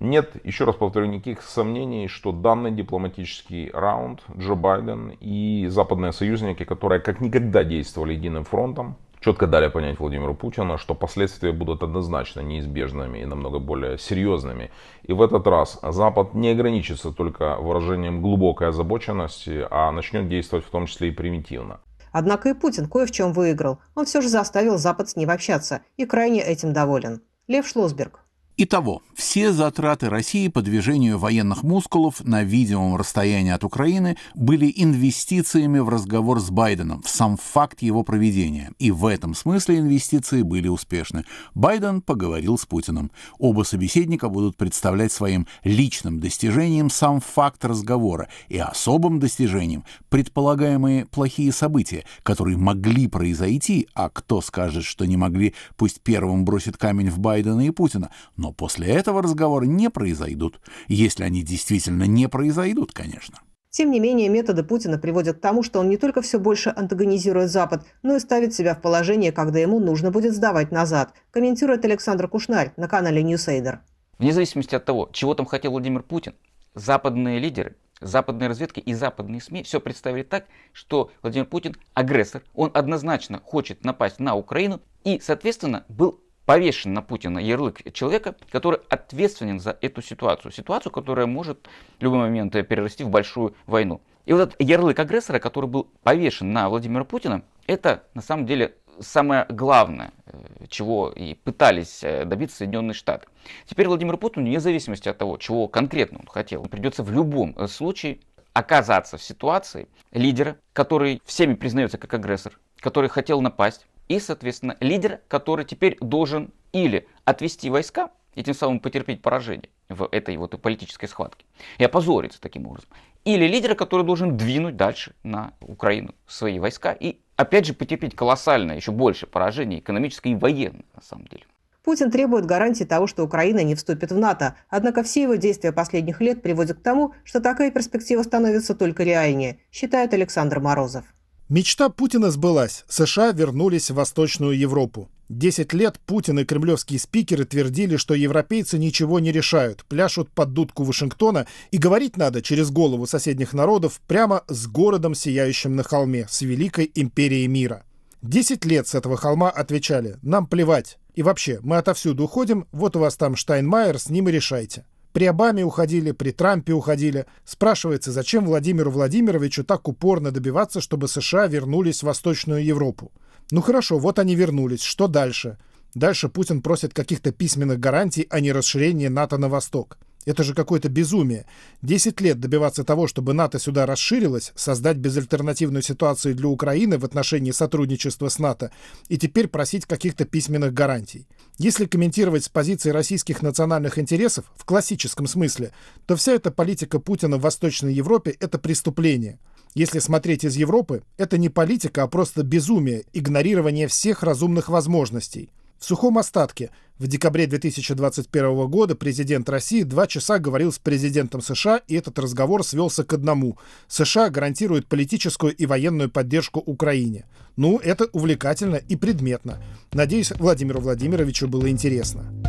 Нет, 0.00 0.32
еще 0.44 0.64
раз 0.64 0.74
повторю, 0.74 1.06
никаких 1.06 1.42
сомнений, 1.42 2.08
что 2.08 2.32
данный 2.32 2.72
дипломатический 2.72 3.70
раунд 3.72 4.20
Джо 4.36 4.54
Байден 4.54 5.12
и 5.20 5.66
западные 5.68 6.12
союзники, 6.12 6.64
которые 6.64 7.00
как 7.00 7.20
никогда 7.20 7.62
действовали 7.62 8.14
единым 8.14 8.44
фронтом, 8.44 8.96
четко 9.20 9.46
дали 9.46 9.68
понять 9.68 10.00
Владимиру 10.00 10.34
Путину, 10.34 10.76
что 10.78 10.94
последствия 10.94 11.52
будут 11.52 11.82
однозначно 11.82 12.40
неизбежными 12.40 13.18
и 13.18 13.24
намного 13.24 13.60
более 13.60 13.96
серьезными. 13.98 14.70
И 15.04 15.12
в 15.12 15.22
этот 15.22 15.46
раз 15.46 15.78
Запад 15.82 16.34
не 16.34 16.50
ограничится 16.50 17.12
только 17.12 17.56
выражением 17.56 18.20
глубокой 18.20 18.68
озабоченности, 18.68 19.66
а 19.70 19.92
начнет 19.92 20.28
действовать 20.28 20.66
в 20.66 20.70
том 20.70 20.86
числе 20.86 21.08
и 21.08 21.12
примитивно. 21.12 21.80
Однако 22.12 22.50
и 22.50 22.54
Путин 22.54 22.88
кое 22.88 23.06
в 23.06 23.10
чем 23.10 23.32
выиграл. 23.32 23.80
Он 23.94 24.04
все 24.04 24.20
же 24.20 24.28
заставил 24.28 24.78
Запад 24.78 25.08
с 25.08 25.16
ним 25.16 25.30
общаться 25.30 25.80
и 25.96 26.04
крайне 26.04 26.42
этим 26.42 26.72
доволен. 26.72 27.22
Лев 27.48 27.66
Шлосберг. 27.66 28.20
Итого, 28.58 29.00
все 29.14 29.50
затраты 29.50 30.10
России 30.10 30.48
по 30.48 30.60
движению 30.60 31.18
военных 31.18 31.62
мускулов 31.62 32.22
на 32.22 32.42
видимом 32.42 32.96
расстоянии 32.96 33.50
от 33.50 33.64
Украины 33.64 34.18
были 34.34 34.70
инвестициями 34.76 35.78
в 35.78 35.88
разговор 35.88 36.38
с 36.38 36.50
Байденом, 36.50 37.00
в 37.02 37.08
сам 37.08 37.38
факт 37.38 37.80
его 37.80 38.02
проведения. 38.02 38.72
И 38.78 38.90
в 38.90 39.06
этом 39.06 39.34
смысле 39.34 39.78
инвестиции 39.78 40.42
были 40.42 40.68
успешны. 40.68 41.24
Байден 41.54 42.02
поговорил 42.02 42.58
с 42.58 42.66
Путиным. 42.66 43.10
Оба 43.38 43.62
собеседника 43.62 44.28
будут 44.28 44.58
представлять 44.58 45.12
своим 45.12 45.46
личным 45.64 46.20
достижением 46.20 46.90
сам 46.90 47.20
факт 47.20 47.64
разговора 47.64 48.28
и 48.48 48.58
особым 48.58 49.18
достижением 49.18 49.84
предполагаемые 50.10 51.06
плохие 51.06 51.52
события, 51.52 52.04
которые 52.22 52.58
могли 52.58 53.08
произойти, 53.08 53.88
а 53.94 54.10
кто 54.10 54.42
скажет, 54.42 54.84
что 54.84 55.06
не 55.06 55.16
могли, 55.16 55.54
пусть 55.76 56.02
первым 56.02 56.44
бросит 56.44 56.76
камень 56.76 57.08
в 57.08 57.18
Байдена 57.18 57.66
и 57.66 57.70
Путина, 57.70 58.10
но 58.42 58.52
после 58.52 58.88
этого 58.88 59.22
разговоры 59.22 59.68
не 59.68 59.88
произойдут, 59.88 60.60
если 60.88 61.22
они 61.22 61.44
действительно 61.44 62.04
не 62.04 62.28
произойдут, 62.28 62.90
конечно. 62.92 63.38
Тем 63.70 63.92
не 63.92 64.00
менее, 64.00 64.28
методы 64.28 64.64
Путина 64.64 64.98
приводят 64.98 65.38
к 65.38 65.40
тому, 65.40 65.62
что 65.62 65.78
он 65.78 65.88
не 65.88 65.96
только 65.96 66.22
все 66.22 66.40
больше 66.40 66.72
антагонизирует 66.74 67.52
Запад, 67.52 67.86
но 68.02 68.16
и 68.16 68.18
ставит 68.18 68.52
себя 68.52 68.74
в 68.74 68.82
положение, 68.82 69.30
когда 69.30 69.60
ему 69.60 69.78
нужно 69.78 70.10
будет 70.10 70.34
сдавать 70.34 70.72
назад, 70.72 71.14
комментирует 71.30 71.84
Александр 71.84 72.26
Кушнарь 72.26 72.72
на 72.76 72.88
канале 72.88 73.22
Newsader. 73.22 73.80
Вне 74.18 74.32
зависимости 74.32 74.74
от 74.74 74.84
того, 74.84 75.08
чего 75.12 75.34
там 75.34 75.46
хотел 75.46 75.70
Владимир 75.70 76.02
Путин, 76.02 76.34
западные 76.74 77.38
лидеры, 77.38 77.76
западные 78.00 78.48
разведки 78.48 78.80
и 78.80 78.92
западные 78.92 79.40
СМИ 79.40 79.62
все 79.62 79.80
представили 79.80 80.24
так, 80.24 80.46
что 80.72 81.12
Владимир 81.22 81.46
Путин 81.46 81.76
агрессор, 81.94 82.42
он 82.54 82.72
однозначно 82.74 83.40
хочет 83.42 83.84
напасть 83.84 84.18
на 84.18 84.34
Украину 84.34 84.80
и, 85.04 85.20
соответственно, 85.20 85.84
был 85.88 86.21
повешен 86.44 86.92
на 86.92 87.02
Путина 87.02 87.38
ярлык 87.38 87.92
человека, 87.92 88.34
который 88.50 88.80
ответственен 88.88 89.60
за 89.60 89.76
эту 89.80 90.02
ситуацию. 90.02 90.52
Ситуацию, 90.52 90.92
которая 90.92 91.26
может 91.26 91.68
в 91.98 92.02
любой 92.02 92.18
момент 92.18 92.52
перерасти 92.52 93.04
в 93.04 93.10
большую 93.10 93.54
войну. 93.66 94.00
И 94.24 94.32
вот 94.32 94.40
этот 94.40 94.60
ярлык 94.60 94.98
агрессора, 94.98 95.38
который 95.38 95.68
был 95.68 95.88
повешен 96.02 96.52
на 96.52 96.68
Владимира 96.68 97.04
Путина, 97.04 97.42
это 97.66 98.04
на 98.14 98.22
самом 98.22 98.46
деле 98.46 98.74
самое 99.00 99.46
главное, 99.48 100.12
э, 100.26 100.66
чего 100.68 101.10
и 101.10 101.34
пытались 101.34 102.02
э, 102.02 102.24
добиться 102.24 102.58
Соединенные 102.58 102.94
Штаты. 102.94 103.26
Теперь 103.66 103.88
Владимир 103.88 104.16
Путин, 104.16 104.44
вне 104.44 104.60
зависимости 104.60 105.08
от 105.08 105.18
того, 105.18 105.38
чего 105.38 105.68
конкретно 105.68 106.20
он 106.20 106.26
хотел, 106.26 106.64
придется 106.64 107.02
в 107.02 107.10
любом 107.10 107.54
э, 107.56 107.66
случае 107.66 108.20
оказаться 108.52 109.16
в 109.16 109.22
ситуации 109.22 109.88
лидера, 110.12 110.58
который 110.72 111.22
всеми 111.24 111.54
признается 111.54 111.98
как 111.98 112.12
агрессор, 112.14 112.58
который 112.78 113.08
хотел 113.08 113.40
напасть, 113.40 113.86
и, 114.12 114.20
соответственно, 114.20 114.76
лидер, 114.80 115.20
который 115.28 115.64
теперь 115.64 115.96
должен 116.00 116.52
или 116.72 117.06
отвести 117.24 117.70
войска 117.70 118.10
и 118.34 118.42
тем 118.42 118.54
самым 118.54 118.80
потерпеть 118.80 119.22
поражение 119.22 119.70
в 119.88 120.08
этой 120.10 120.36
вот 120.36 120.60
политической 120.60 121.06
схватке 121.06 121.46
и 121.78 121.84
опозориться 121.84 122.40
таким 122.40 122.66
образом. 122.66 122.90
Или 123.24 123.46
лидера, 123.46 123.74
который 123.74 124.04
должен 124.04 124.36
двинуть 124.36 124.76
дальше 124.76 125.14
на 125.22 125.54
Украину 125.60 126.14
свои 126.26 126.58
войска 126.58 126.92
и 126.92 127.20
опять 127.36 127.66
же 127.66 127.72
потерпеть 127.72 128.14
колоссальное, 128.14 128.76
еще 128.76 128.92
больше 128.92 129.26
поражение 129.26 129.80
экономическое 129.80 130.30
и 130.30 130.34
военное 130.34 130.84
на 130.94 131.02
самом 131.02 131.26
деле. 131.28 131.44
Путин 131.82 132.10
требует 132.10 132.46
гарантии 132.46 132.84
того, 132.84 133.06
что 133.06 133.24
Украина 133.24 133.64
не 133.64 133.74
вступит 133.74 134.12
в 134.12 134.18
НАТО, 134.18 134.56
однако 134.68 135.02
все 135.02 135.22
его 135.22 135.34
действия 135.34 135.72
последних 135.72 136.20
лет 136.20 136.42
приводят 136.42 136.78
к 136.78 136.82
тому, 136.82 137.14
что 137.24 137.40
такая 137.40 137.70
перспектива 137.70 138.22
становится 138.22 138.74
только 138.74 139.02
реальнее, 139.02 139.58
считает 139.72 140.14
Александр 140.14 140.60
Морозов. 140.60 141.04
Мечта 141.52 141.90
Путина 141.90 142.30
сбылась. 142.30 142.82
США 142.88 143.32
вернулись 143.32 143.90
в 143.90 143.96
Восточную 143.96 144.58
Европу. 144.58 145.10
Десять 145.28 145.74
лет 145.74 146.00
Путин 146.06 146.38
и 146.38 146.46
кремлевские 146.46 146.98
спикеры 146.98 147.44
твердили, 147.44 147.98
что 147.98 148.14
европейцы 148.14 148.78
ничего 148.78 149.20
не 149.20 149.32
решают, 149.32 149.84
пляшут 149.84 150.30
под 150.30 150.54
дудку 150.54 150.82
Вашингтона, 150.82 151.46
и 151.70 151.76
говорить 151.76 152.16
надо 152.16 152.40
через 152.40 152.70
голову 152.70 153.06
соседних 153.06 153.52
народов 153.52 154.00
прямо 154.08 154.44
с 154.48 154.66
городом, 154.66 155.14
сияющим 155.14 155.76
на 155.76 155.82
холме, 155.82 156.26
с 156.26 156.40
великой 156.40 156.90
империей 156.94 157.48
мира. 157.48 157.84
Десять 158.22 158.64
лет 158.64 158.88
с 158.88 158.94
этого 158.94 159.18
холма 159.18 159.50
отвечали 159.50 160.16
«нам 160.22 160.46
плевать». 160.46 160.96
И 161.14 161.22
вообще, 161.22 161.60
мы 161.62 161.76
отовсюду 161.76 162.24
уходим, 162.24 162.66
вот 162.72 162.96
у 162.96 163.00
вас 163.00 163.18
там 163.18 163.36
Штайнмайер, 163.36 163.98
с 163.98 164.08
ним 164.08 164.30
и 164.30 164.32
решайте. 164.32 164.86
При 165.12 165.26
Обаме 165.26 165.64
уходили, 165.64 166.12
при 166.12 166.30
Трампе 166.30 166.72
уходили. 166.72 167.26
Спрашивается, 167.44 168.12
зачем 168.12 168.46
Владимиру 168.46 168.90
Владимировичу 168.90 169.62
так 169.62 169.86
упорно 169.88 170.30
добиваться, 170.30 170.80
чтобы 170.80 171.08
США 171.08 171.46
вернулись 171.46 172.00
в 172.00 172.06
Восточную 172.06 172.64
Европу? 172.64 173.12
Ну 173.50 173.60
хорошо, 173.60 173.98
вот 173.98 174.18
они 174.18 174.34
вернулись. 174.34 174.82
Что 174.82 175.08
дальше? 175.08 175.58
Дальше 175.94 176.30
Путин 176.30 176.62
просит 176.62 176.94
каких-то 176.94 177.32
письменных 177.32 177.78
гарантий 177.78 178.26
о 178.30 178.40
нерасширении 178.40 179.08
НАТО 179.08 179.36
на 179.36 179.48
восток. 179.48 179.98
Это 180.24 180.44
же 180.44 180.54
какое-то 180.54 180.88
безумие. 180.88 181.46
Десять 181.82 182.20
лет 182.20 182.38
добиваться 182.38 182.84
того, 182.84 183.08
чтобы 183.08 183.34
НАТО 183.34 183.58
сюда 183.58 183.86
расширилось, 183.86 184.52
создать 184.54 184.98
безальтернативную 184.98 185.82
ситуацию 185.82 186.36
для 186.36 186.46
Украины 186.46 186.96
в 186.96 187.04
отношении 187.04 187.50
сотрудничества 187.50 188.28
с 188.28 188.38
НАТО, 188.38 188.70
и 189.08 189.18
теперь 189.18 189.48
просить 189.48 189.84
каких-то 189.84 190.24
письменных 190.24 190.72
гарантий. 190.72 191.26
Если 191.58 191.86
комментировать 191.86 192.44
с 192.44 192.48
позиции 192.48 192.90
российских 192.90 193.42
национальных 193.42 193.98
интересов 193.98 194.44
в 194.56 194.64
классическом 194.64 195.26
смысле, 195.26 195.72
то 196.06 196.14
вся 196.14 196.32
эта 196.32 196.52
политика 196.52 197.00
Путина 197.00 197.36
в 197.36 197.42
Восточной 197.42 197.92
Европе– 197.92 198.36
это 198.40 198.58
преступление. 198.58 199.40
Если 199.74 199.98
смотреть 199.98 200.44
из 200.44 200.54
Европы, 200.54 201.02
это 201.16 201.36
не 201.38 201.48
политика, 201.48 202.04
а 202.04 202.06
просто 202.06 202.44
безумие, 202.44 203.04
игнорирование 203.12 203.88
всех 203.88 204.22
разумных 204.22 204.68
возможностей– 204.68 205.50
в 205.82 205.84
сухом 205.84 206.16
остатке 206.16 206.70
в 207.00 207.08
декабре 207.08 207.48
2021 207.48 208.68
года 208.68 208.94
президент 208.94 209.48
России 209.48 209.82
два 209.82 210.06
часа 210.06 210.38
говорил 210.38 210.70
с 210.70 210.78
президентом 210.78 211.42
США, 211.42 211.80
и 211.88 211.96
этот 211.96 212.20
разговор 212.20 212.64
свелся 212.64 213.02
к 213.02 213.12
одному. 213.12 213.58
США 213.88 214.30
гарантируют 214.30 214.86
политическую 214.86 215.52
и 215.52 215.66
военную 215.66 216.08
поддержку 216.08 216.60
Украине. 216.60 217.24
Ну, 217.56 217.78
это 217.78 218.04
увлекательно 218.12 218.76
и 218.76 218.94
предметно. 218.94 219.60
Надеюсь, 219.92 220.30
Владимиру 220.30 220.80
Владимировичу 220.80 221.48
было 221.48 221.68
интересно. 221.68 222.41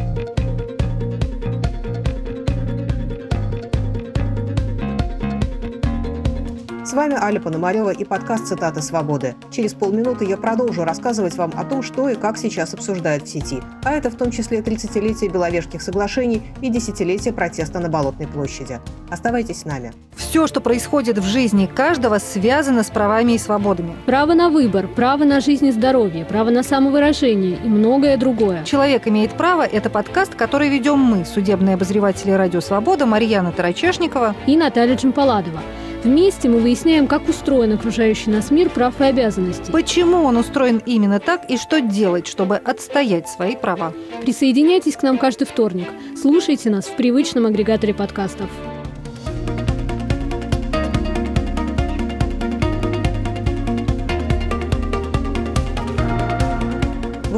С 6.94 6.96
вами 6.96 7.16
Аля 7.16 7.40
Пономарева 7.40 7.90
и 7.90 8.04
подкаст 8.04 8.46
«Цитаты 8.46 8.84
свободы». 8.84 9.34
Через 9.50 9.74
полминуты 9.74 10.26
я 10.26 10.38
продолжу 10.38 10.84
рассказывать 10.84 11.36
вам 11.38 11.52
о 11.58 11.64
том, 11.64 11.82
что 11.82 12.08
и 12.08 12.14
как 12.14 12.38
сейчас 12.38 12.76
обсуждают 12.76 13.24
в 13.24 13.30
сети. 13.30 13.62
А 13.84 13.94
это 13.94 14.12
в 14.12 14.16
том 14.16 14.30
числе 14.30 14.60
30-летие 14.60 15.32
Беловежских 15.32 15.82
соглашений 15.82 16.44
и 16.62 16.70
десятилетие 16.70 17.34
протеста 17.34 17.80
на 17.80 17.90
Болотной 17.90 18.28
площади. 18.28 18.80
Оставайтесь 19.10 19.62
с 19.62 19.66
нами. 19.66 19.92
Все, 20.16 20.46
что 20.46 20.62
происходит 20.62 21.18
в 21.18 21.24
жизни 21.24 21.66
каждого, 21.66 22.20
связано 22.20 22.84
с 22.84 22.92
правами 22.92 23.32
и 23.32 23.38
свободами. 23.40 23.96
Право 24.06 24.36
на 24.36 24.50
выбор, 24.50 24.88
право 24.88 25.24
на 25.24 25.42
жизнь 25.42 25.66
и 25.66 25.72
здоровье, 25.72 26.26
право 26.26 26.52
на 26.52 26.62
самовыражение 26.62 27.56
и 27.56 27.68
многое 27.68 28.18
другое. 28.18 28.64
«Человек 28.66 29.08
имеет 29.08 29.32
право»– 29.32 29.66
это 29.72 29.90
подкаст, 29.90 30.36
который 30.36 30.70
ведем 30.70 31.00
мы, 31.00 31.26
судебные 31.26 31.74
обозреватели 31.74 32.30
«Радио 32.30 32.62
Свобода» 32.62 33.08
Марьяна 33.08 33.52
Тарачешникова 33.52 34.36
и 34.46 34.56
Наталья 34.56 34.96
Джампаладова. 34.96 35.60
Вместе 36.04 36.50
мы 36.50 36.60
выясняем, 36.60 37.08
как 37.08 37.30
устроен 37.30 37.72
окружающий 37.72 38.30
нас 38.30 38.52
мир 38.52 38.70
прав 38.70 39.00
и 39.00 39.06
обязанностей. 39.06 39.72
Почему 39.72 40.24
он 40.24 40.36
устроен 40.36 40.82
именно 40.86 41.20
так 41.20 41.50
и 41.50 41.58
что 41.58 41.80
делать, 41.80 42.28
чтобы 42.28 42.58
отстоять 42.58 43.30
свои 43.30 43.56
права. 43.56 43.94
Присоединяйтесь 44.22 44.98
к 44.98 45.04
нам 45.04 45.18
каждый 45.18 45.46
вторник. 45.46 45.88
Слушайте 46.22 46.70
нас 46.70 46.86
в 46.86 46.96
привычном 46.96 47.46
агрегаторе 47.46 47.94
подкастов. 47.94 48.50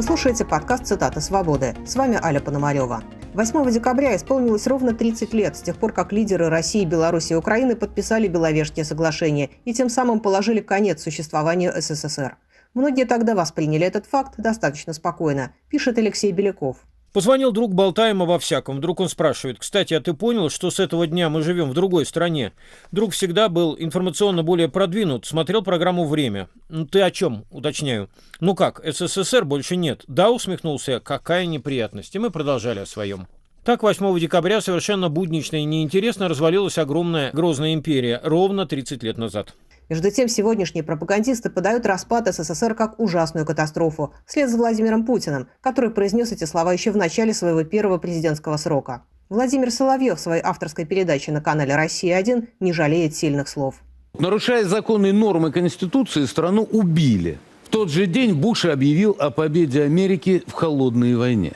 Слушаете 0.05 0.45
подкаст 0.45 0.85
«Цитаты 0.85 1.19
свободы». 1.19 1.73
С 1.83 1.95
вами 1.95 2.19
Аля 2.23 2.39
Пономарева. 2.39 3.01
8 3.33 3.71
декабря 3.71 4.15
исполнилось 4.15 4.67
ровно 4.67 4.93
30 4.93 5.33
лет 5.33 5.57
с 5.57 5.61
тех 5.63 5.77
пор, 5.77 5.93
как 5.93 6.13
лидеры 6.13 6.47
России, 6.47 6.85
Беларуси 6.85 7.33
и 7.33 7.35
Украины 7.35 7.75
подписали 7.75 8.27
Беловежские 8.27 8.85
соглашения 8.85 9.49
и 9.63 9.73
тем 9.73 9.89
самым 9.89 10.19
положили 10.19 10.61
конец 10.61 11.01
существованию 11.01 11.73
СССР. 11.75 12.37
Многие 12.75 13.05
тогда 13.05 13.33
восприняли 13.33 13.87
этот 13.87 14.05
факт 14.05 14.35
достаточно 14.37 14.93
спокойно, 14.93 15.55
пишет 15.69 15.97
Алексей 15.97 16.31
Беляков. 16.31 16.77
Позвонил 17.15 17.53
друг, 17.53 17.73
болтаем 17.73 18.21
обо 18.21 18.37
всяком. 18.39 18.75
Вдруг 18.75 18.99
он 18.99 19.07
спрашивает, 19.07 19.57
кстати, 19.57 19.93
а 19.93 20.01
ты 20.01 20.13
понял, 20.13 20.49
что 20.49 20.69
с 20.69 20.81
этого 20.81 21.07
дня 21.07 21.29
мы 21.29 21.43
живем 21.43 21.69
в 21.69 21.73
другой 21.73 22.05
стране? 22.05 22.51
Друг 22.91 23.13
всегда 23.13 23.47
был 23.47 23.77
информационно 23.79 24.43
более 24.43 24.67
продвинут, 24.67 25.25
смотрел 25.25 25.61
программу 25.61 26.03
«Время». 26.03 26.49
Ну 26.67 26.85
ты 26.85 26.99
о 26.99 27.11
чем, 27.11 27.45
уточняю? 27.51 28.09
Ну 28.41 28.53
как, 28.53 28.81
СССР 28.83 29.45
больше 29.45 29.77
нет. 29.77 30.03
Да, 30.09 30.29
усмехнулся, 30.29 30.99
какая 30.99 31.45
неприятность. 31.45 32.13
И 32.15 32.19
мы 32.19 32.31
продолжали 32.31 32.79
о 32.79 32.85
своем. 32.85 33.27
Так, 33.65 33.81
8 33.81 34.19
декабря 34.19 34.61
совершенно 34.61 35.09
буднично 35.09 35.55
и 35.55 35.63
неинтересно 35.63 36.27
развалилась 36.27 36.77
огромная 36.77 37.31
грозная 37.31 37.73
империя 37.73 38.21
ровно 38.23 38.67
30 38.67 39.01
лет 39.01 39.17
назад. 39.17 39.55
Между 39.89 40.11
тем, 40.11 40.27
сегодняшние 40.27 40.83
пропагандисты 40.83 41.49
подают 41.49 41.87
распад 41.87 42.31
СССР 42.31 42.75
как 42.75 42.99
ужасную 42.99 43.43
катастрофу, 43.43 44.13
вслед 44.27 44.51
за 44.51 44.57
Владимиром 44.57 45.03
Путиным, 45.03 45.47
который 45.61 45.89
произнес 45.89 46.31
эти 46.31 46.43
слова 46.43 46.73
еще 46.73 46.91
в 46.91 46.97
начале 46.97 47.33
своего 47.33 47.63
первого 47.63 47.97
президентского 47.97 48.57
срока. 48.57 49.01
Владимир 49.29 49.71
Соловьев 49.71 50.19
в 50.19 50.21
своей 50.21 50.43
авторской 50.43 50.85
передаче 50.85 51.31
на 51.31 51.41
канале 51.41 51.75
«Россия-1» 51.75 52.47
не 52.59 52.71
жалеет 52.71 53.15
сильных 53.15 53.47
слов. 53.47 53.77
Нарушая 54.19 54.65
законные 54.65 55.11
нормы 55.11 55.51
Конституции, 55.51 56.25
страну 56.25 56.67
убили. 56.71 57.39
В 57.63 57.69
тот 57.69 57.89
же 57.89 58.05
день 58.05 58.35
Буш 58.35 58.65
объявил 58.65 59.15
о 59.17 59.31
победе 59.31 59.81
Америки 59.81 60.43
в 60.45 60.51
холодной 60.51 61.15
войне. 61.15 61.53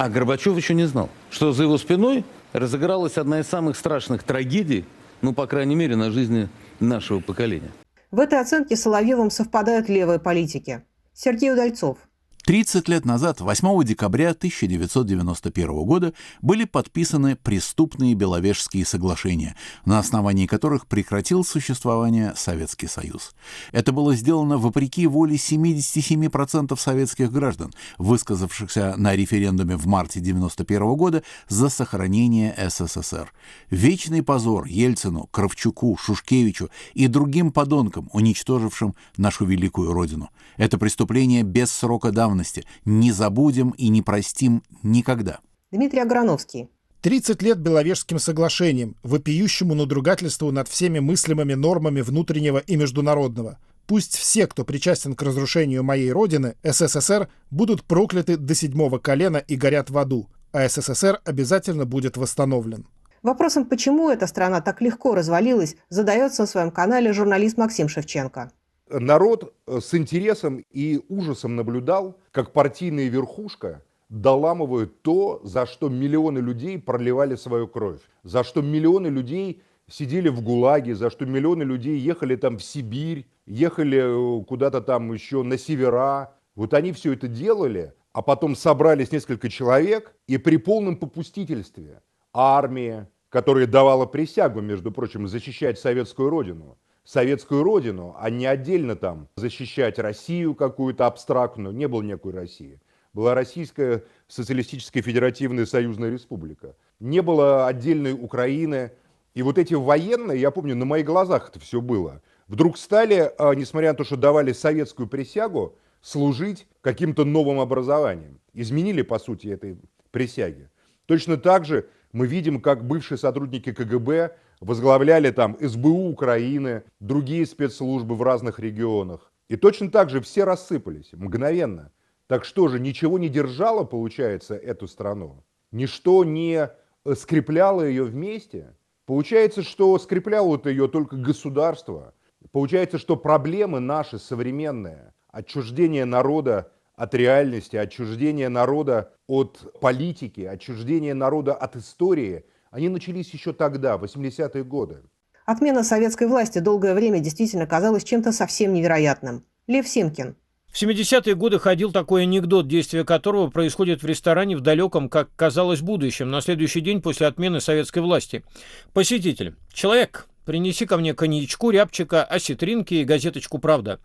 А 0.00 0.08
Горбачев 0.08 0.56
еще 0.56 0.72
не 0.72 0.86
знал, 0.86 1.10
что 1.28 1.52
за 1.52 1.64
его 1.64 1.76
спиной 1.76 2.24
разыгралась 2.54 3.18
одна 3.18 3.40
из 3.40 3.46
самых 3.46 3.76
страшных 3.76 4.22
трагедий, 4.22 4.86
ну, 5.20 5.34
по 5.34 5.46
крайней 5.46 5.74
мере, 5.74 5.94
на 5.94 6.10
жизни 6.10 6.48
нашего 6.80 7.20
поколения. 7.20 7.70
В 8.10 8.18
этой 8.18 8.40
оценке 8.40 8.76
Соловьевым 8.76 9.28
совпадают 9.30 9.90
левые 9.90 10.18
политики. 10.18 10.82
Сергей 11.12 11.52
Удальцов– 11.52 11.98
30 12.44 12.88
лет 12.88 13.04
назад, 13.04 13.40
8 13.40 13.84
декабря 13.84 14.30
1991 14.30 15.84
года, 15.84 16.14
были 16.40 16.64
подписаны 16.64 17.36
преступные 17.36 18.14
Беловежские 18.14 18.86
соглашения, 18.86 19.56
на 19.84 19.98
основании 19.98 20.46
которых 20.46 20.86
прекратил 20.86 21.44
существование 21.44 22.32
Советский 22.36 22.86
Союз. 22.86 23.34
Это 23.72 23.92
было 23.92 24.16
сделано 24.16 24.56
вопреки 24.56 25.06
воле 25.06 25.36
77% 25.36 26.76
советских 26.78 27.30
граждан, 27.30 27.72
высказавшихся 27.98 28.94
на 28.96 29.14
референдуме 29.14 29.76
в 29.76 29.86
марте 29.86 30.20
1991 30.20 30.96
года 30.96 31.22
за 31.48 31.68
сохранение 31.68 32.54
СССР. 32.56 33.32
Вечный 33.68 34.22
позор 34.22 34.64
Ельцину, 34.64 35.28
Кравчуку, 35.30 35.96
Шушкевичу 35.96 36.70
и 36.94 37.06
другим 37.06 37.52
подонкам, 37.52 38.08
уничтожившим 38.12 38.94
нашу 39.18 39.44
великую 39.44 39.92
Родину. 39.92 40.30
Это 40.56 40.78
преступление 40.78 41.42
без 41.42 41.70
срока 41.70 42.10
давности 42.10 42.29
давности 42.30 42.64
не 42.84 43.12
забудем 43.12 43.70
и 43.70 43.88
не 43.88 44.02
простим 44.02 44.62
никогда. 44.82 45.40
Дмитрий 45.72 46.00
Аграновский. 46.00 46.68
30 47.02 47.42
лет 47.42 47.58
Беловежским 47.58 48.18
соглашением, 48.18 48.94
вопиющему 49.02 49.74
надругательству 49.74 50.52
над 50.52 50.68
всеми 50.68 50.98
мыслимыми 51.00 51.54
нормами 51.54 52.02
внутреннего 52.02 52.58
и 52.58 52.76
международного. 52.76 53.58
Пусть 53.86 54.16
все, 54.16 54.46
кто 54.46 54.64
причастен 54.64 55.14
к 55.14 55.22
разрушению 55.22 55.82
моей 55.82 56.12
родины, 56.12 56.54
СССР, 56.62 57.28
будут 57.50 57.82
прокляты 57.84 58.36
до 58.36 58.54
седьмого 58.54 58.98
колена 58.98 59.38
и 59.38 59.56
горят 59.56 59.90
в 59.90 59.98
аду, 59.98 60.28
а 60.52 60.68
СССР 60.68 61.20
обязательно 61.24 61.86
будет 61.86 62.16
восстановлен. 62.16 62.86
Вопросом, 63.22 63.64
почему 63.64 64.10
эта 64.10 64.26
страна 64.26 64.60
так 64.60 64.80
легко 64.80 65.14
развалилась, 65.14 65.76
задается 65.88 66.42
на 66.42 66.46
своем 66.46 66.70
канале 66.70 67.12
журналист 67.12 67.56
Максим 67.58 67.88
Шевченко 67.88 68.52
народ 68.92 69.54
э, 69.66 69.80
с 69.80 69.94
интересом 69.94 70.64
и 70.70 71.00
ужасом 71.08 71.56
наблюдал, 71.56 72.18
как 72.30 72.52
партийная 72.52 73.08
верхушка 73.08 73.82
доламывают 74.08 75.02
то, 75.02 75.40
за 75.44 75.66
что 75.66 75.88
миллионы 75.88 76.40
людей 76.40 76.78
проливали 76.78 77.36
свою 77.36 77.68
кровь, 77.68 78.00
за 78.24 78.42
что 78.42 78.60
миллионы 78.60 79.06
людей 79.06 79.62
сидели 79.88 80.28
в 80.28 80.42
ГУЛАГе, 80.42 80.94
за 80.94 81.10
что 81.10 81.26
миллионы 81.26 81.62
людей 81.62 81.98
ехали 81.98 82.36
там 82.36 82.58
в 82.58 82.62
Сибирь, 82.62 83.26
ехали 83.46 84.40
э, 84.40 84.44
куда-то 84.44 84.80
там 84.80 85.12
еще 85.12 85.42
на 85.42 85.58
севера. 85.58 86.34
Вот 86.54 86.74
они 86.74 86.92
все 86.92 87.12
это 87.12 87.28
делали, 87.28 87.94
а 88.12 88.22
потом 88.22 88.56
собрались 88.56 89.12
несколько 89.12 89.48
человек 89.48 90.14
и 90.26 90.38
при 90.38 90.56
полном 90.56 90.96
попустительстве 90.96 92.02
армия, 92.32 93.08
которая 93.28 93.66
давала 93.66 94.06
присягу, 94.06 94.60
между 94.60 94.90
прочим, 94.90 95.28
защищать 95.28 95.78
советскую 95.78 96.30
родину, 96.30 96.78
советскую 97.04 97.62
родину, 97.62 98.14
а 98.18 98.30
не 98.30 98.46
отдельно 98.46 98.96
там 98.96 99.28
защищать 99.36 99.98
Россию 99.98 100.54
какую-то 100.54 101.06
абстрактную. 101.06 101.74
Не 101.74 101.88
было 101.88 102.02
никакой 102.02 102.32
России. 102.32 102.80
была 103.12 103.34
Российская 103.34 104.04
Социалистическая 104.28 105.02
Федеративная 105.02 105.66
Союзная 105.66 106.10
Республика. 106.10 106.76
Не 107.00 107.22
было 107.22 107.66
отдельной 107.66 108.12
Украины. 108.12 108.92
И 109.34 109.42
вот 109.42 109.58
эти 109.58 109.74
военные, 109.74 110.40
я 110.40 110.50
помню, 110.50 110.76
на 110.76 110.84
моих 110.84 111.06
глазах 111.06 111.48
это 111.50 111.60
все 111.60 111.80
было, 111.80 112.20
вдруг 112.48 112.78
стали, 112.78 113.32
а, 113.38 113.54
несмотря 113.54 113.90
на 113.90 113.96
то, 113.96 114.04
что 114.04 114.16
давали 114.16 114.52
советскую 114.52 115.08
присягу, 115.08 115.76
служить 116.02 116.66
каким-то 116.80 117.24
новым 117.24 117.60
образованием. 117.60 118.40
Изменили, 118.54 119.02
по 119.02 119.18
сути, 119.18 119.48
этой 119.48 119.78
присяги. 120.10 120.68
Точно 121.06 121.36
так 121.36 121.64
же 121.64 121.88
мы 122.12 122.26
видим, 122.26 122.60
как 122.60 122.86
бывшие 122.86 123.18
сотрудники 123.18 123.72
КГБ 123.72 124.36
возглавляли 124.60 125.30
там 125.30 125.56
СБУ 125.60 126.10
Украины, 126.10 126.84
другие 127.00 127.46
спецслужбы 127.46 128.14
в 128.14 128.22
разных 128.22 128.58
регионах. 128.58 129.32
И 129.48 129.56
точно 129.56 129.90
так 129.90 130.10
же 130.10 130.20
все 130.20 130.44
рассыпались 130.44 131.12
мгновенно. 131.12 131.92
Так 132.26 132.44
что 132.44 132.68
же, 132.68 132.78
ничего 132.78 133.18
не 133.18 133.28
держало, 133.28 133.84
получается, 133.84 134.54
эту 134.54 134.86
страну? 134.86 135.44
Ничто 135.72 136.24
не 136.24 136.68
э, 137.04 137.14
скрепляло 137.14 137.82
ее 137.82 138.04
вместе? 138.04 138.76
Получается, 139.06 139.62
что 139.62 139.98
скрепляло 139.98 140.60
ее 140.64 140.86
только 140.86 141.16
государство. 141.16 142.14
Получается, 142.52 142.98
что 142.98 143.16
проблемы 143.16 143.80
наши 143.80 144.20
современные, 144.20 145.12
отчуждение 145.28 146.04
народа 146.04 146.70
от 146.94 147.14
реальности, 147.14 147.76
отчуждение 147.76 148.48
народа 148.48 149.12
от 149.26 149.80
политики, 149.80 150.42
отчуждение 150.42 151.14
народа 151.14 151.54
от 151.54 151.74
истории, 151.74 152.44
они 152.70 152.88
начались 152.88 153.32
еще 153.34 153.52
тогда, 153.52 153.96
в 153.96 154.04
80-е 154.04 154.64
годы. 154.64 155.02
Отмена 155.44 155.82
советской 155.82 156.28
власти 156.28 156.60
долгое 156.60 156.94
время 156.94 157.18
действительно 157.18 157.66
казалась 157.66 158.04
чем-то 158.04 158.30
совсем 158.30 158.72
невероятным. 158.72 159.44
Лев 159.66 159.88
Семкин. 159.88 160.36
В 160.68 160.80
70-е 160.80 161.34
годы 161.34 161.58
ходил 161.58 161.90
такой 161.90 162.22
анекдот, 162.22 162.68
действие 162.68 163.04
которого 163.04 163.50
происходит 163.50 164.02
в 164.02 164.06
ресторане 164.06 164.56
в 164.56 164.60
далеком, 164.60 165.08
как 165.08 165.34
казалось, 165.34 165.80
будущем, 165.80 166.30
на 166.30 166.40
следующий 166.40 166.80
день 166.80 167.02
после 167.02 167.26
отмены 167.26 167.60
советской 167.60 167.98
власти. 167.98 168.44
Посетитель. 168.92 169.56
Человек, 169.72 170.28
принеси 170.44 170.86
ко 170.86 170.96
мне 170.96 171.14
коньячку, 171.14 171.70
рябчика, 171.70 172.24
осетринки 172.24 172.94
и 172.94 173.04
газеточку 173.04 173.58
«Правда». 173.58 174.00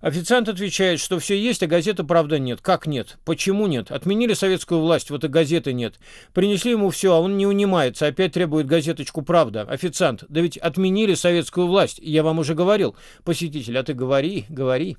Официант 0.00 0.50
отвечает, 0.50 1.00
что 1.00 1.18
все 1.18 1.34
есть, 1.34 1.62
а 1.62 1.66
газеты 1.66 2.04
«Правда» 2.04 2.38
нет. 2.38 2.60
Как 2.60 2.86
нет? 2.86 3.16
Почему 3.24 3.66
нет? 3.66 3.90
Отменили 3.90 4.34
советскую 4.34 4.80
власть, 4.80 5.08
вот 5.10 5.24
и 5.24 5.28
газеты 5.28 5.72
нет. 5.72 5.94
Принесли 6.34 6.72
ему 6.72 6.90
все, 6.90 7.14
а 7.14 7.20
он 7.20 7.38
не 7.38 7.46
унимается, 7.46 8.06
опять 8.06 8.32
требует 8.32 8.66
газеточку 8.66 9.22
«Правда». 9.22 9.62
Официант, 9.62 10.24
да 10.28 10.40
ведь 10.42 10.58
отменили 10.58 11.14
советскую 11.14 11.66
власть, 11.68 11.98
я 12.02 12.22
вам 12.22 12.38
уже 12.38 12.54
говорил. 12.54 12.96
Посетитель, 13.24 13.78
а 13.78 13.82
ты 13.82 13.94
говори, 13.94 14.44
говори. 14.48 14.98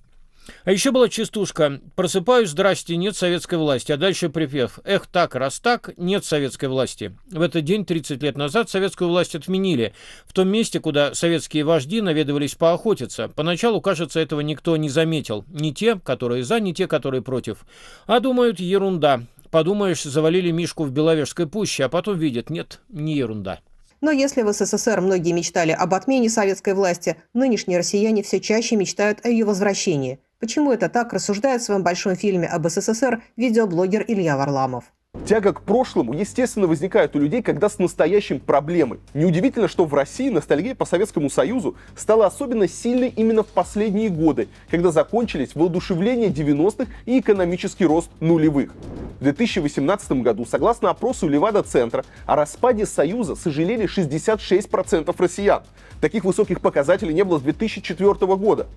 А 0.63 0.71
еще 0.71 0.91
была 0.91 1.09
частушка 1.09 1.79
«Просыпаюсь, 1.95 2.49
здрасте, 2.49 2.95
нет 2.97 3.15
советской 3.15 3.57
власти», 3.57 3.91
а 3.91 3.97
дальше 3.97 4.29
припев 4.29 4.79
«Эх 4.83 5.07
так, 5.07 5.35
раз 5.35 5.59
так, 5.59 5.91
нет 5.97 6.25
советской 6.25 6.69
власти». 6.69 7.15
В 7.31 7.41
этот 7.41 7.63
день, 7.63 7.85
30 7.85 8.21
лет 8.21 8.37
назад, 8.37 8.69
советскую 8.69 9.09
власть 9.09 9.35
отменили. 9.35 9.93
В 10.25 10.33
том 10.33 10.47
месте, 10.47 10.79
куда 10.79 11.13
советские 11.13 11.63
вожди 11.63 12.01
наведывались 12.01 12.55
поохотиться. 12.55 13.29
Поначалу, 13.29 13.81
кажется, 13.81 14.19
этого 14.19 14.41
никто 14.41 14.77
не 14.77 14.89
заметил. 14.89 15.45
Ни 15.47 15.71
те, 15.71 15.99
которые 15.99 16.43
за, 16.43 16.59
ни 16.59 16.71
те, 16.71 16.87
которые 16.87 17.21
против. 17.21 17.65
А 18.07 18.19
думают, 18.19 18.59
ерунда. 18.59 19.23
Подумаешь, 19.51 20.03
завалили 20.03 20.51
Мишку 20.51 20.83
в 20.83 20.91
Беловежской 20.91 21.47
пуще, 21.47 21.85
а 21.85 21.89
потом 21.89 22.17
видят, 22.17 22.49
нет, 22.49 22.81
не 22.89 23.15
ерунда. 23.15 23.59
Но 24.01 24.11
если 24.11 24.41
в 24.41 24.51
СССР 24.51 25.01
многие 25.01 25.31
мечтали 25.31 25.71
об 25.71 25.93
отмене 25.93 26.29
советской 26.29 26.73
власти, 26.73 27.17
нынешние 27.33 27.77
россияне 27.77 28.21
все 28.21 28.39
чаще 28.39 28.75
мечтают 28.75 29.25
о 29.25 29.29
ее 29.29 29.45
возвращении. 29.45 30.19
Почему 30.45 30.71
это 30.71 30.89
так, 30.89 31.11
рассуждает 31.11 31.63
в 31.63 31.65
своем 31.65 31.81
большом 31.81 32.15
фильме 32.15 32.47
об 32.47 32.67
СССР 32.69 33.19
видеоблогер 33.35 34.05
Илья 34.07 34.37
Варламов. 34.37 34.83
Тяга 35.25 35.53
к 35.53 35.63
прошлому, 35.63 36.13
естественно, 36.13 36.67
возникает 36.67 37.15
у 37.15 37.19
людей, 37.19 37.41
когда 37.41 37.67
с 37.67 37.79
настоящим 37.79 38.39
проблемой. 38.39 38.99
Неудивительно, 39.15 39.67
что 39.67 39.85
в 39.85 39.93
России 39.95 40.29
ностальгия 40.29 40.75
по 40.75 40.85
Советскому 40.85 41.31
Союзу 41.31 41.75
стала 41.97 42.27
особенно 42.27 42.67
сильной 42.67 43.07
именно 43.07 43.41
в 43.41 43.47
последние 43.47 44.10
годы, 44.10 44.47
когда 44.69 44.91
закончились 44.91 45.55
воодушевление 45.55 46.29
90-х 46.29 46.91
и 47.08 47.19
экономический 47.19 47.88
рост 47.88 48.12
нулевых. 48.19 48.71
В 49.19 49.23
2018 49.23 50.12
году, 50.21 50.45
согласно 50.45 50.91
опросу 50.91 51.27
Левада-центра, 51.27 52.05
о 52.27 52.36
распаде 52.36 52.86
Союза 52.86 53.36
сожалели 53.36 53.88
66% 53.88 55.15
россиян. 55.17 55.63
Таких 56.01 56.23
высоких 56.23 56.62
показателей 56.62 57.15
не 57.15 57.23
было 57.23 57.39
с 57.39 57.41
2004 57.41 58.13
года. 58.36 58.67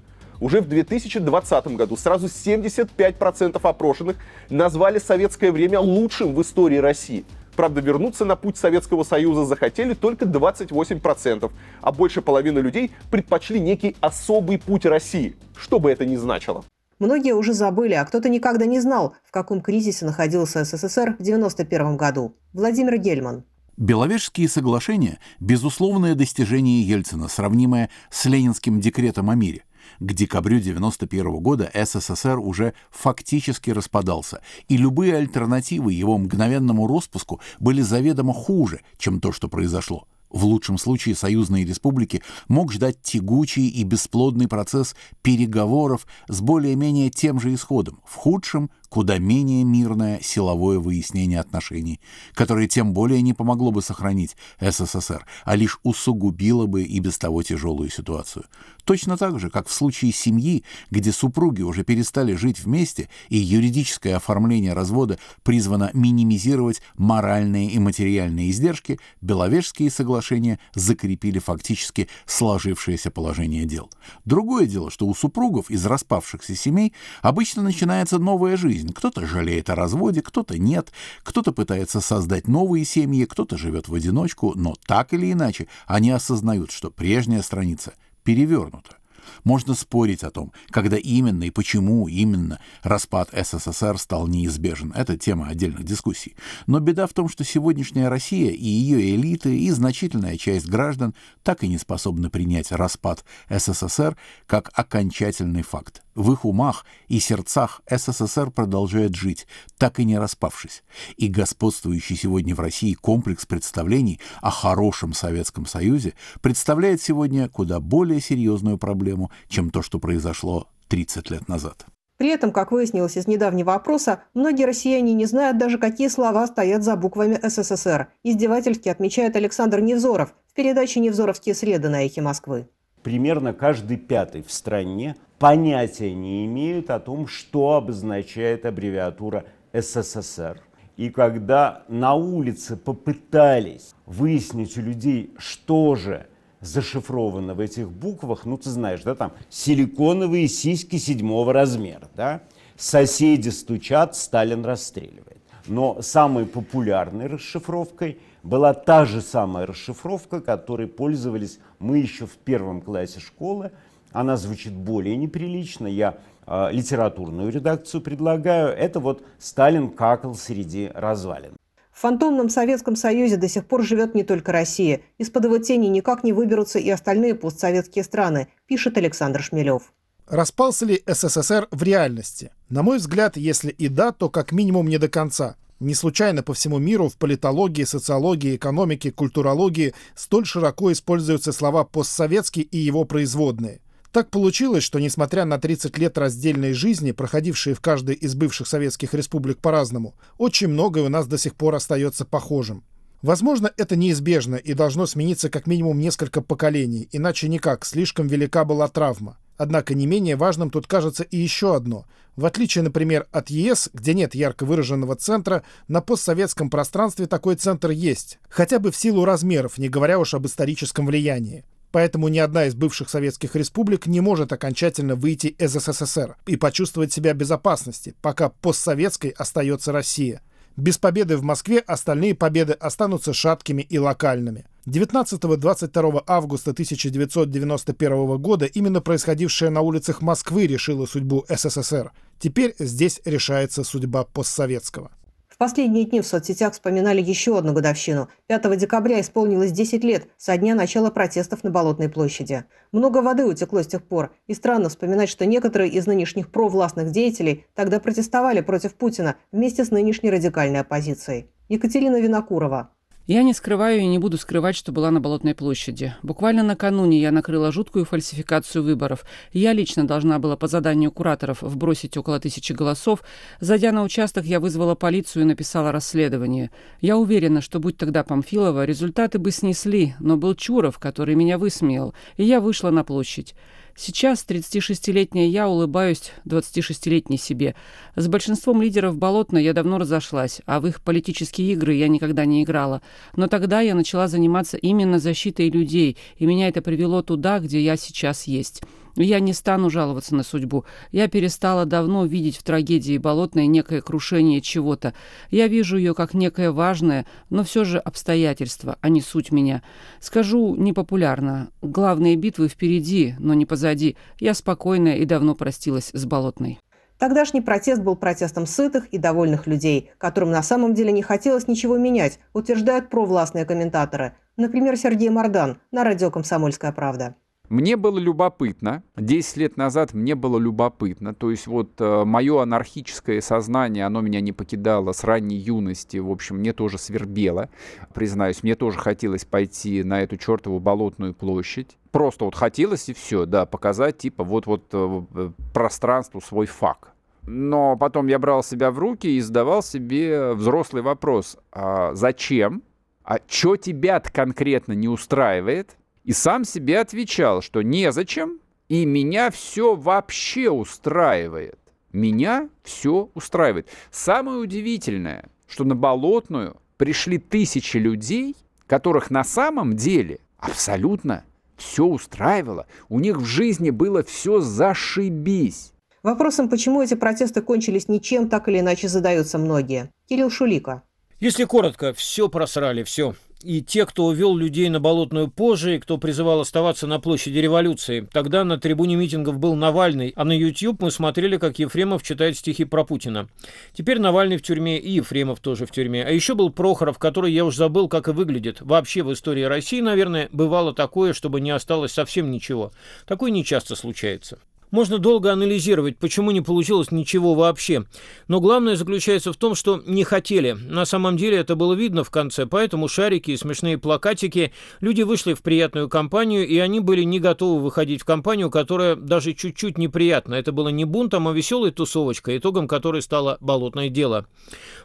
Уже 0.41 0.61
в 0.61 0.69
2020 0.69 1.67
году 1.77 1.97
сразу 1.97 2.27
75% 2.27 3.61
опрошенных 3.63 4.17
назвали 4.51 4.99
советское 4.99 5.51
время 5.51 5.81
лучшим 5.81 6.35
в 6.35 6.43
истории 6.43 6.79
России. 6.79 7.25
Правда, 7.57 7.81
вернуться 7.81 8.25
на 8.25 8.37
путь 8.37 8.57
Советского 8.57 9.03
Союза 9.03 9.45
захотели 9.45 9.95
только 9.95 10.27
28%, 10.27 11.51
а 11.81 11.93
больше 11.93 12.23
половины 12.23 12.61
людей 12.61 12.93
предпочли 13.11 13.59
некий 13.59 13.97
особый 14.01 14.59
путь 14.59 14.87
России, 14.87 15.35
что 15.57 15.81
бы 15.81 15.91
это 15.91 16.07
ни 16.07 16.15
значило. 16.15 16.65
Многие 17.01 17.35
уже 17.35 17.55
забыли, 17.55 17.95
а 17.95 18.05
кто-то 18.05 18.29
никогда 18.29 18.65
не 18.65 18.79
знал, 18.81 19.15
в 19.25 19.33
каком 19.33 19.61
кризисе 19.61 20.05
находился 20.05 20.65
СССР 20.65 21.17
в 21.19 21.21
1991 21.21 21.97
году. 21.97 22.35
Владимир 22.53 22.97
Гельман. 22.99 23.45
Беловежские 23.77 24.49
соглашения– 24.49 25.21
безусловное 25.41 26.17
достижение 26.17 26.83
Ельцина, 26.83 27.29
сравнимое 27.29 27.91
с 28.11 28.25
Ленинским 28.25 28.81
декретом 28.81 29.31
о 29.31 29.37
мире. 29.37 29.63
К 30.01 30.13
декабрю 30.13 30.59
1991 30.59 31.43
года 31.43 31.71
СССР 31.75 32.39
уже 32.39 32.75
фактически 32.91 33.71
распадался, 33.71 34.41
и 34.69 34.77
любые 34.77 35.17
альтернативы 35.17 35.93
его 35.93 36.19
мгновенному 36.19 36.87
распуску 36.87 37.41
были 37.59 37.81
заведомо 37.83 38.33
хуже, 38.33 38.81
чем 38.99 39.21
то, 39.21 39.33
что 39.33 39.49
произошло. 39.49 40.07
В 40.31 40.45
лучшем 40.45 40.77
случае 40.77 41.15
союзные 41.15 41.65
республики 41.65 42.23
мог 42.49 42.73
ждать 42.73 43.01
тягучий 43.01 43.69
и 43.69 43.83
бесплодный 43.83 44.47
процесс 44.47 44.95
переговоров 45.23 46.07
с 46.29 46.41
более-менее 46.41 47.11
тем 47.11 47.41
же 47.41 47.55
исходом. 47.55 48.01
В 48.05 48.15
худшем 48.15 48.71
куда 48.89 49.19
менее 49.19 49.65
мирное 49.65 50.21
силовое 50.23 50.79
выяснение 50.79 51.41
отношений, 51.41 52.01
которое 52.35 52.69
тем 52.69 52.93
более 52.93 53.23
не 53.23 53.35
помогло 53.35 53.71
бы 53.71 53.83
сохранить 53.83 54.37
СССР, 54.61 55.27
а 55.45 55.57
лишь 55.57 55.79
усугубило 55.83 56.67
бы 56.67 56.83
и 56.83 56.99
без 57.01 57.19
того 57.19 57.43
тяжелую 57.43 57.91
ситуацию. 57.91 58.45
Точно 58.85 59.19
так 59.19 59.39
же, 59.39 59.51
как 59.51 59.69
в 59.69 59.73
случае 59.73 60.13
семьи, 60.13 60.65
где 60.91 61.13
супруги 61.13 61.61
уже 61.61 61.85
перестали 61.85 62.35
жить 62.35 62.61
вместе, 62.61 63.09
и 63.29 63.37
юридическое 63.37 64.17
оформление 64.17 64.73
развода 64.73 65.19
призвано 65.43 65.91
минимизировать 65.93 66.81
моральные 66.97 67.71
и 67.71 67.79
материальные 67.79 68.51
издержки, 68.51 68.99
Беловежские 69.21 69.91
соглашения 69.91 70.59
закрепили 70.75 71.39
фактически 71.39 72.09
сложившееся 72.25 73.11
положение 73.11 73.67
дел. 73.67 73.91
Другое 74.25 74.67
дело, 74.67 74.91
что 74.91 75.07
у 75.07 75.15
супругов 75.15 75.71
из 75.71 75.85
распавшихся 75.85 76.55
семей 76.57 76.95
обычно 77.21 77.63
начинается 77.63 78.19
новая 78.19 78.57
жизнь, 78.57 78.78
жизнь. 78.79 78.93
Кто-то 78.93 79.27
жалеет 79.27 79.71
о 79.71 79.75
разводе, 79.75 80.23
кто-то 80.23 80.59
нет, 80.59 80.93
кто-то 81.23 81.53
пытается 81.53 82.01
создать 82.01 82.49
новые 82.49 82.85
семьи, 82.85 83.25
кто-то 83.25 83.57
живет 83.59 83.89
в 83.89 83.95
одиночку, 83.95 84.53
но 84.55 84.75
так 84.87 85.13
или 85.13 85.33
иначе 85.33 85.67
они 85.87 86.11
осознают, 86.11 86.71
что 86.71 86.91
прежняя 86.91 87.43
страница 87.43 87.95
перевернута. 88.23 88.97
Можно 89.45 89.75
спорить 89.75 90.23
о 90.25 90.31
том, 90.31 90.53
когда 90.71 90.97
именно 90.97 91.45
и 91.45 91.51
почему 91.51 92.09
именно 92.09 92.61
распад 92.83 93.31
СССР 93.33 93.99
стал 93.99 94.27
неизбежен. 94.27 94.93
Это 94.93 95.17
тема 95.17 95.49
отдельных 95.49 95.85
дискуссий. 95.85 96.37
Но 96.67 96.81
беда 96.81 97.07
в 97.07 97.13
том, 97.13 97.29
что 97.29 97.45
сегодняшняя 97.45 98.09
Россия 98.09 98.51
и 98.51 98.67
ее 98.67 99.15
элиты, 99.15 99.59
и 99.59 99.71
значительная 99.71 100.37
часть 100.37 100.69
граждан 100.69 101.15
так 101.43 101.65
и 101.65 101.69
не 101.69 101.79
способны 101.79 102.31
принять 102.31 102.73
распад 102.73 103.25
СССР 103.49 104.17
как 104.47 104.71
окончательный 104.75 105.63
факт. 105.63 106.03
В 106.15 106.33
их 106.33 106.45
умах 106.45 106.85
и 107.07 107.21
сердцах 107.21 107.81
СССР 107.89 108.51
продолжает 108.51 109.15
жить, 109.15 109.47
так 109.77 110.01
и 110.01 110.05
не 110.05 110.19
распавшись. 110.19 110.83
И 111.17 111.29
господствующий 111.29 112.17
сегодня 112.17 112.55
в 112.55 112.61
России 112.61 112.95
комплекс 112.95 113.47
представлений 113.47 114.19
о 114.43 114.51
хорошем 114.51 115.13
Советском 115.13 115.65
Союзе 115.65 116.15
представляет 116.41 117.01
сегодня 117.01 117.49
куда 117.49 117.79
более 117.81 118.21
серьезную 118.21 118.79
проблему, 118.79 119.18
чем 119.49 119.71
то, 119.71 119.83
что 119.83 119.99
произошло 119.99 120.69
30 120.89 121.31
лет 121.31 121.49
назад. 121.49 121.87
При 122.19 122.31
этом, 122.31 122.51
как 122.51 122.73
выяснилось 122.73 123.17
из 123.17 123.29
недавнего 123.29 123.75
опроса, 123.75 124.25
многие 124.35 124.65
россияне 124.65 125.15
не 125.15 125.25
знают 125.25 125.57
даже, 125.57 125.79
какие 125.79 126.09
слова 126.09 126.47
стоят 126.49 126.83
за 126.83 126.97
буквами 126.97 127.39
СССР. 127.41 128.09
Издевательски 128.25 128.89
отмечает 128.89 129.37
Александр 129.37 129.81
Невзоров 129.81 130.35
в 130.49 130.55
передаче 130.55 130.99
«Невзоровские 130.99 131.55
среды» 131.55 131.89
на 131.89 132.05
«Эхе 132.05 132.21
Москвы». 132.21 132.69
Примерно 133.05 133.53
каждый 133.53 133.97
пятый 133.97 134.43
в 134.43 134.53
стране 134.53 135.15
понятия 135.39 136.13
не 136.13 136.45
имеют 136.47 136.91
о 136.91 136.99
том, 136.99 137.29
что 137.29 137.75
обозначает 137.75 138.67
аббревиатура 138.67 139.45
СССР. 139.73 140.61
И 140.97 141.11
когда 141.11 141.85
на 141.87 142.15
улице 142.15 142.77
попытались 142.77 143.95
выяснить 144.07 144.77
у 144.77 144.81
людей, 144.81 145.33
что 145.39 145.95
же 145.95 146.27
зашифровано 146.61 147.55
в 147.55 147.61
этих 147.61 147.91
буквах, 147.91 148.45
ну 148.45 148.57
ты 148.57 148.71
знаешь, 148.71 149.03
да, 149.03 149.15
там 149.15 149.33
силиконовые 149.49 150.49
сиськи 150.49 150.97
седьмого 150.97 151.53
размера, 151.53 152.09
да, 152.17 152.43
соседи 152.77 153.51
стучат, 153.51 154.17
Сталин 154.17 154.65
расстреливает. 154.65 155.39
Но 155.67 156.01
самой 156.01 156.47
популярной 156.47 157.27
расшифровкой 157.27 158.19
была 158.43 158.73
та 158.73 159.05
же 159.05 159.21
самая 159.21 159.67
расшифровка, 159.67 160.41
которой 160.41 160.87
пользовались 160.87 161.59
мы 161.79 161.99
еще 161.99 162.27
в 162.27 162.37
первом 162.39 162.81
классе 162.81 163.21
школы. 163.21 163.73
Она 164.11 164.37
звучит 164.37 164.73
более 164.73 165.17
неприлично. 165.17 165.87
Я 165.87 166.19
э, 166.47 166.71
литературную 166.73 167.53
редакцию 167.53 168.01
предлагаю. 168.01 168.69
Это 168.69 169.01
вот 169.01 169.23
Сталин 169.39 169.91
какал 169.91 170.35
среди 170.35 170.91
развалин. 170.95 171.53
В 171.99 172.01
фантомном 172.01 172.49
Советском 172.49 172.95
Союзе 172.95 173.39
до 173.39 173.49
сих 173.49 173.67
пор 173.67 173.83
живет 173.83 174.15
не 174.15 174.23
только 174.23 174.53
Россия. 174.53 175.01
Из-под 175.19 175.47
его 175.47 175.59
тени 175.59 175.89
никак 175.89 176.23
не 176.23 176.33
выберутся 176.33 176.79
и 176.79 176.89
остальные 176.91 177.35
постсоветские 177.35 178.05
страны, 178.05 178.47
пишет 178.69 178.97
Александр 178.97 179.43
Шмелев. 179.43 179.93
Распался 180.29 180.87
ли 180.87 181.03
СССР 181.09 181.67
в 181.73 181.83
реальности? 181.83 182.53
На 182.69 182.85
мой 182.85 182.99
взгляд, 182.99 183.37
если 183.37 183.73
и 183.73 183.89
да, 183.89 184.13
то 184.13 184.31
как 184.31 184.53
минимум 184.53 184.87
не 184.87 184.99
до 184.99 185.09
конца. 185.09 185.57
Не 185.81 185.95
случайно 185.95 186.45
по 186.45 186.55
всему 186.55 186.79
миру 186.79 187.09
в 187.09 187.17
политологии, 187.17 187.83
социологии, 187.83 188.55
экономике, 188.55 189.11
культурологии 189.11 189.93
столь 190.15 190.47
широко 190.47 190.93
используются 190.93 191.51
слова 191.51 191.83
«постсоветский» 191.83 192.63
и 192.63 192.79
его 192.79 193.07
производные. 193.07 193.81
Так 194.13 194.31
получилось, 194.31 194.85
что 194.85 194.99
несмотря 194.99 195.45
на 195.45 195.59
30 195.59 195.99
лет 195.99 196.17
раздельной 196.17 196.73
жизни, 196.73 197.13
проходившие 197.13 197.75
в 197.75 197.81
каждой 197.81 198.15
из 198.15 198.35
бывших 198.35 198.67
советских 198.67 199.13
республик 199.13 199.59
по-разному, 199.59 200.15
очень 200.39 200.69
многое 200.69 201.05
у 201.05 201.09
нас 201.09 201.27
до 201.27 201.37
сих 201.37 201.55
пор 201.55 201.75
остается 201.75 202.25
похожим. 202.25 202.85
Возможно, 203.21 203.71
это 203.77 203.97
неизбежно 203.97 204.55
и 204.57 204.75
должно 204.75 205.05
смениться 205.07 205.51
как 205.51 205.67
минимум 205.67 205.99
несколько 205.99 206.41
поколений, 206.41 207.09
иначе 207.13 207.49
никак, 207.49 207.85
слишком 207.85 208.29
велика 208.29 208.65
была 208.65 208.89
травма. 208.89 209.37
Однако 209.57 209.95
не 209.95 210.07
менее 210.07 210.37
важным 210.37 210.71
тут 210.71 210.87
кажется 210.87 211.25
и 211.25 211.37
еще 211.37 211.75
одно. 211.75 212.07
В 212.37 212.47
отличие, 212.47 212.85
например, 212.85 213.27
от 213.33 213.51
ЕС, 213.51 213.91
где 213.93 214.15
нет 214.15 214.37
ярко 214.37 214.65
выраженного 214.65 215.17
центра, 215.17 215.65
на 215.89 216.01
постсоветском 216.01 216.71
пространстве 216.71 217.27
такой 217.27 217.57
центр 217.57 217.91
есть, 217.91 218.39
хотя 218.49 218.79
бы 218.79 218.93
в 218.93 218.97
силу 218.97 219.25
размеров, 219.25 219.77
не 219.77 219.89
говоря 219.89 220.21
уж 220.21 220.35
об 220.35 220.47
историческом 220.47 221.07
влиянии. 221.07 221.65
Поэтому 221.91 222.29
ни 222.29 222.39
одна 222.39 222.67
из 222.67 222.75
бывших 222.75 223.09
советских 223.09 223.57
республик 223.57 224.07
не 224.07 224.21
может 224.21 224.53
окончательно 224.53 225.15
выйти 225.15 225.49
из 225.49 225.73
СССР 225.73 226.37
и 226.47 226.57
почувствовать 226.57 227.13
себя 227.13 227.35
в 227.35 227.37
безопасности, 227.37 228.15
пока 228.21 228.51
постсоветской 228.51 229.31
остается 229.31 229.93
Россия. 229.93 230.43
Без 230.77 230.97
победы 230.97 231.37
в 231.37 231.43
Москве 231.43 231.81
остальные 231.81 232.37
победы 232.37 232.73
останутся 232.73 233.33
шаткими 233.33 233.83
и 233.83 233.99
локальными. 233.99 234.67
19-22 234.87 236.23
августа 236.27 236.71
1991 236.71 238.39
года 238.39 238.67
именно 238.67 239.01
происходившее 239.01 239.71
на 239.71 239.81
улицах 239.81 240.23
Москвы 240.23 240.67
решило 240.67 241.07
судьбу 241.07 241.45
СССР. 241.49 242.13
Теперь 242.39 242.77
здесь 242.79 243.21
решается 243.25 243.83
судьба 243.83 244.23
постсоветского. 244.25 245.11
В 245.59 245.61
последние 245.61 246.05
дни 246.05 246.21
в 246.21 246.25
соцсетях 246.25 246.73
вспоминали 246.73 247.21
еще 247.21 247.59
одну 247.59 247.73
годовщину. 247.73 248.29
5 248.47 248.77
декабря 248.77 249.21
исполнилось 249.21 249.73
10 249.73 250.05
лет 250.05 250.29
со 250.37 250.57
дня 250.57 250.77
начала 250.77 251.11
протестов 251.11 251.65
на 251.65 251.71
Болотной 251.71 252.09
площади. 252.09 252.65
Много 252.93 253.19
воды 253.23 253.45
утекло 253.45 253.83
с 253.83 253.89
тех 253.89 254.05
пор, 254.05 254.31
и 254.47 254.55
странно 254.55 254.89
вспоминать, 254.89 255.29
что 255.29 255.47
некоторые 255.47 255.91
из 255.91 256.07
нынешних 256.07 256.53
провластных 256.53 257.11
деятелей 257.11 257.67
тогда 257.75 257.99
протестовали 257.99 258.61
против 258.61 258.95
Путина 258.95 259.35
вместе 259.51 259.85
с 259.85 259.91
нынешней 259.91 260.31
радикальной 260.31 260.79
оппозицией. 260.79 261.51
Екатерина 261.69 262.21
Винокурова, 262.21 262.93
я 263.29 263.43
не 263.43 263.53
скрываю 263.53 264.01
и 264.01 264.07
не 264.07 264.19
буду 264.19 264.39
скрывать, 264.39 264.75
что 264.75 264.91
была 264.91 265.11
на 265.11 265.21
Болотной 265.21 265.55
площади. 265.55 266.15
Буквально 266.23 266.63
накануне 266.63 267.21
я 267.21 267.31
накрыла 267.31 267.71
жуткую 267.71 268.07
фальсификацию 268.07 268.83
выборов. 268.83 269.27
Я 269.53 269.75
лично 269.75 270.07
должна 270.07 270.39
была 270.39 270.57
по 270.57 270.67
заданию 270.67 271.13
кураторов 271.13 271.61
вбросить 271.61 272.17
около 272.17 272.41
тысячи 272.41 272.73
голосов. 272.73 273.23
Зайдя 273.61 273.93
на 273.93 274.03
участок, 274.03 274.47
я 274.47 274.61
вызвала 274.61 274.95
полицию 274.95 275.43
и 275.43 275.47
написала 275.47 275.93
расследование. 275.93 276.71
Я 277.03 277.19
уверена, 277.19 277.61
что 277.61 277.81
будь 277.81 277.99
тогда 277.99 278.25
Памфилова, 278.25 278.87
результаты 278.87 279.39
бы 279.39 279.51
снесли, 279.51 280.15
но 280.21 280.39
был 280.39 280.55
Чуров, 280.55 280.99
который 280.99 281.35
меня 281.35 281.59
высмеял, 281.59 282.15
и 282.39 282.45
я 282.45 282.63
вышла 282.63 282.89
на 282.89 283.05
площадь. 283.05 283.55
Сейчас 284.01 284.47
36-летняя 284.49 285.49
я 285.49 285.69
улыбаюсь 285.69 286.31
26-летней 286.45 287.37
себе. 287.37 287.75
С 288.15 288.29
большинством 288.29 288.81
лидеров 288.81 289.19
Болотной 289.19 289.65
я 289.65 289.73
давно 289.73 289.99
разошлась, 289.99 290.61
а 290.67 290.79
в 290.79 290.87
их 290.87 291.03
политические 291.03 291.73
игры 291.73 291.95
я 291.95 292.07
никогда 292.07 292.45
не 292.45 292.63
играла. 292.63 293.03
Но 293.35 293.49
тогда 293.49 293.81
я 293.81 293.97
начала 293.97 294.29
заниматься 294.29 294.77
именно 294.77 295.19
защитой 295.19 295.69
людей, 295.69 296.17
и 296.37 296.47
меня 296.47 296.69
это 296.69 296.81
привело 296.81 297.23
туда, 297.23 297.59
где 297.59 297.81
я 297.81 297.97
сейчас 297.97 298.47
есть. 298.47 298.83
Я 299.19 299.41
не 299.41 299.53
стану 299.53 299.91
жаловаться 299.91 300.35
на 300.37 300.45
судьбу. 300.45 300.85
Я 301.11 301.27
перестала 301.27 301.85
давно 301.85 302.25
видеть 302.25 302.57
в 302.57 302.63
трагедии 302.63 303.19
Болотной 303.19 303.67
некое 303.67 304.01
крушение 304.01 304.61
чего-то. 304.61 305.13
Я 305.51 305.67
вижу 305.67 305.97
ее 305.97 306.15
как 306.15 306.35
некое 306.35 306.71
важное, 306.71 307.27
но 307.51 307.65
все 307.65 307.83
же 307.83 307.99
обстоятельство, 307.99 308.97
а 309.01 309.09
не 309.09 309.21
суть 309.21 309.51
меня. 309.51 309.83
Скажу 310.21 310.77
непопулярно. 310.77 311.71
Главные 311.83 312.37
битвы 312.37 312.69
впереди, 312.69 313.35
но 313.41 313.55
не 313.55 313.67
позади. 313.67 314.17
Я 314.39 314.55
спокойная 314.55 315.17
и 315.17 315.25
давно 315.25 315.57
простилась 315.57 316.11
с 316.13 316.25
Болотной. 316.25 316.79
Тогдашний 317.19 317.61
протест 317.61 318.01
был 318.01 318.15
протестом 318.15 318.67
сытых 318.67 319.07
и 319.09 319.19
довольных 319.19 319.67
людей, 319.67 320.13
которым 320.19 320.53
на 320.53 320.63
самом 320.63 320.95
деле 320.95 321.11
не 321.11 321.23
хотелось 321.23 321.67
ничего 321.67 321.99
менять, 321.99 322.39
утверждают 322.53 323.11
провластные 323.11 323.65
комментаторы. 323.65 324.35
Например, 324.57 324.97
Сергей 324.97 325.29
Мордан 325.29 325.79
на 325.91 326.05
радио 326.05 326.31
«Комсомольская 326.31 326.93
правда». 326.93 327.35
Мне 327.69 327.97
было 327.97 328.19
любопытно, 328.19 329.03
10 329.17 329.57
лет 329.59 329.77
назад 329.77 330.15
мне 330.15 330.35
было 330.35 330.59
любопытно, 330.59 331.35
то 331.35 331.51
есть 331.51 331.67
вот 331.67 331.91
э, 332.01 332.25
мое 332.25 332.63
анархическое 332.63 333.43
сознание, 333.43 334.07
оно 334.07 334.23
меня 334.23 334.41
не 334.41 334.53
покидало 334.53 335.13
с 335.13 335.23
ранней 335.23 335.57
юности, 335.57 336.17
в 336.17 336.31
общем, 336.31 336.57
мне 336.57 336.73
тоже 336.73 336.97
свербело, 336.97 337.69
признаюсь, 338.15 338.63
мне 338.63 338.75
тоже 338.75 338.99
хотелось 338.99 339.45
пойти 339.45 340.03
на 340.03 340.23
эту 340.23 340.39
чертову 340.39 340.81
болотную 340.81 341.35
площадь, 341.35 341.99
просто 342.11 342.47
вот 342.47 342.55
хотелось 342.55 343.11
и 343.11 343.13
все, 343.13 343.45
да, 343.45 343.67
показать 343.67 344.17
типа 344.17 344.45
вот-вот 344.45 344.85
э, 344.93 345.23
э, 345.35 345.51
пространству 345.75 346.41
свой 346.41 346.67
факт. 346.67 347.11
Но 347.43 347.97
потом 347.97 348.29
я 348.29 348.39
брал 348.39 348.63
себя 348.63 348.91
в 348.91 348.99
руки 348.99 349.27
и 349.27 349.41
задавал 349.41 349.83
себе 349.83 350.53
взрослый 350.53 351.03
вопрос, 351.03 351.59
а 351.73 352.15
зачем? 352.15 352.83
А 353.25 353.39
что 353.47 353.77
тебя 353.77 354.21
конкретно 354.21 354.95
не 354.95 355.09
устраивает? 355.09 355.99
И 356.29 356.35
сам 356.35 356.67
себе 356.67 357.01
отвечал, 357.01 357.63
что 357.63 357.81
незачем, 357.81 358.61
и 358.91 359.07
меня 359.07 359.51
все 359.51 359.95
вообще 359.95 360.69
устраивает. 360.69 361.79
Меня 362.13 362.69
все 362.83 363.31
устраивает. 363.33 363.89
Самое 364.11 364.59
удивительное, 364.59 365.49
что 365.67 365.85
на 365.85 365.97
Болотную 365.97 366.77
пришли 366.99 367.39
тысячи 367.39 367.97
людей, 367.97 368.57
которых 368.87 369.31
на 369.31 369.43
самом 369.43 369.97
деле 369.97 370.41
абсолютно 370.59 371.45
все 371.79 372.05
устраивало. 372.05 372.87
У 373.09 373.21
них 373.21 373.39
в 373.39 373.47
жизни 373.47 373.89
было 373.89 374.23
все 374.23 374.61
зашибись. 374.61 375.95
Вопросом, 376.23 376.69
почему 376.69 377.01
эти 377.01 377.15
протесты 377.15 377.63
кончились 377.63 378.07
ничем, 378.07 378.51
так 378.51 378.69
или 378.69 378.81
иначе 378.81 379.09
задаются 379.09 379.57
многие. 379.57 380.11
Кирилл 380.29 380.51
Шулика. 380.51 381.05
Если 381.41 381.65
коротко, 381.65 382.13
все 382.13 382.51
просрали, 382.51 383.03
все 383.03 383.35
и 383.63 383.83
те, 383.83 384.07
кто 384.07 384.27
увел 384.27 384.57
людей 384.57 384.89
на 384.89 385.01
Болотную 385.01 385.49
позже, 385.49 385.97
и 385.97 385.99
кто 385.99 386.17
призывал 386.19 386.61
оставаться 386.61 387.07
на 387.07 387.19
площади 387.19 387.59
революции. 387.59 388.29
Тогда 388.33 388.65
на 388.65 388.79
трибуне 388.79 389.17
митингов 389.17 389.59
был 389.59 389.75
Навальный, 389.75 390.33
а 390.37 390.45
на 390.45 390.57
YouTube 390.57 391.03
мы 391.03 391.11
смотрели, 391.11 391.57
как 391.57 391.79
Ефремов 391.79 392.23
читает 392.23 392.57
стихи 392.57 392.85
про 392.85 393.05
Путина. 393.05 393.49
Теперь 393.93 394.21
Навальный 394.21 394.57
в 394.57 394.63
тюрьме 394.63 394.99
и 394.99 395.11
Ефремов 395.11 395.61
тоже 395.61 395.87
в 395.87 395.91
тюрьме. 395.91 396.25
А 396.25 396.31
еще 396.31 396.55
был 396.55 396.71
Прохоров, 396.71 397.19
который 397.19 397.53
я 397.53 397.65
уж 397.65 397.75
забыл, 397.75 398.09
как 398.09 398.29
и 398.29 398.33
выглядит. 398.33 398.81
Вообще 398.81 399.23
в 399.23 399.33
истории 399.33 399.63
России, 399.63 400.01
наверное, 400.01 400.49
бывало 400.53 400.95
такое, 400.95 401.33
чтобы 401.33 401.61
не 401.61 401.71
осталось 401.71 402.13
совсем 402.13 402.51
ничего. 402.51 402.93
Такое 403.27 403.51
не 403.51 403.65
часто 403.65 403.97
случается. 403.97 404.59
Можно 404.91 405.19
долго 405.19 405.53
анализировать, 405.53 406.17
почему 406.19 406.51
не 406.51 406.61
получилось 406.61 407.11
ничего 407.11 407.55
вообще. 407.55 408.05
Но 408.47 408.61
главное 408.61 408.97
заключается 408.97 409.53
в 409.53 409.57
том, 409.57 409.75
что 409.75 410.03
не 410.07 410.25
хотели. 410.25 410.73
На 410.73 411.05
самом 411.05 411.37
деле 411.37 411.59
это 411.59 411.77
было 411.77 411.93
видно 411.93 412.25
в 412.25 412.31
конце, 412.31 412.67
поэтому 412.67 413.09
шарики 413.09 413.51
и 413.51 413.57
смешные 413.57 413.99
плакатики, 413.99 414.73
люди 415.01 415.23
вышли 415.23 415.55
в 415.55 415.63
приятную 415.63 416.09
компанию, 416.09 416.67
и 416.67 416.79
они 416.79 417.01
были 417.01 417.23
не 417.23 417.39
готовы 417.41 417.83
выходить 417.83 418.23
в 418.23 418.25
компанию, 418.25 418.71
которая 418.71 419.15
даже 419.15 419.53
чуть-чуть 419.53 419.99
неприятна. 419.99 420.55
Это 420.55 420.73
было 420.73 420.89
не 420.89 421.05
бунтом, 421.05 421.49
а 421.49 421.53
веселой 421.53 421.91
тусовочкой, 421.91 422.59
итогом 422.59 422.89
которой 422.89 423.23
стало 423.23 423.59
болотное 423.61 424.09
дело. 424.09 424.47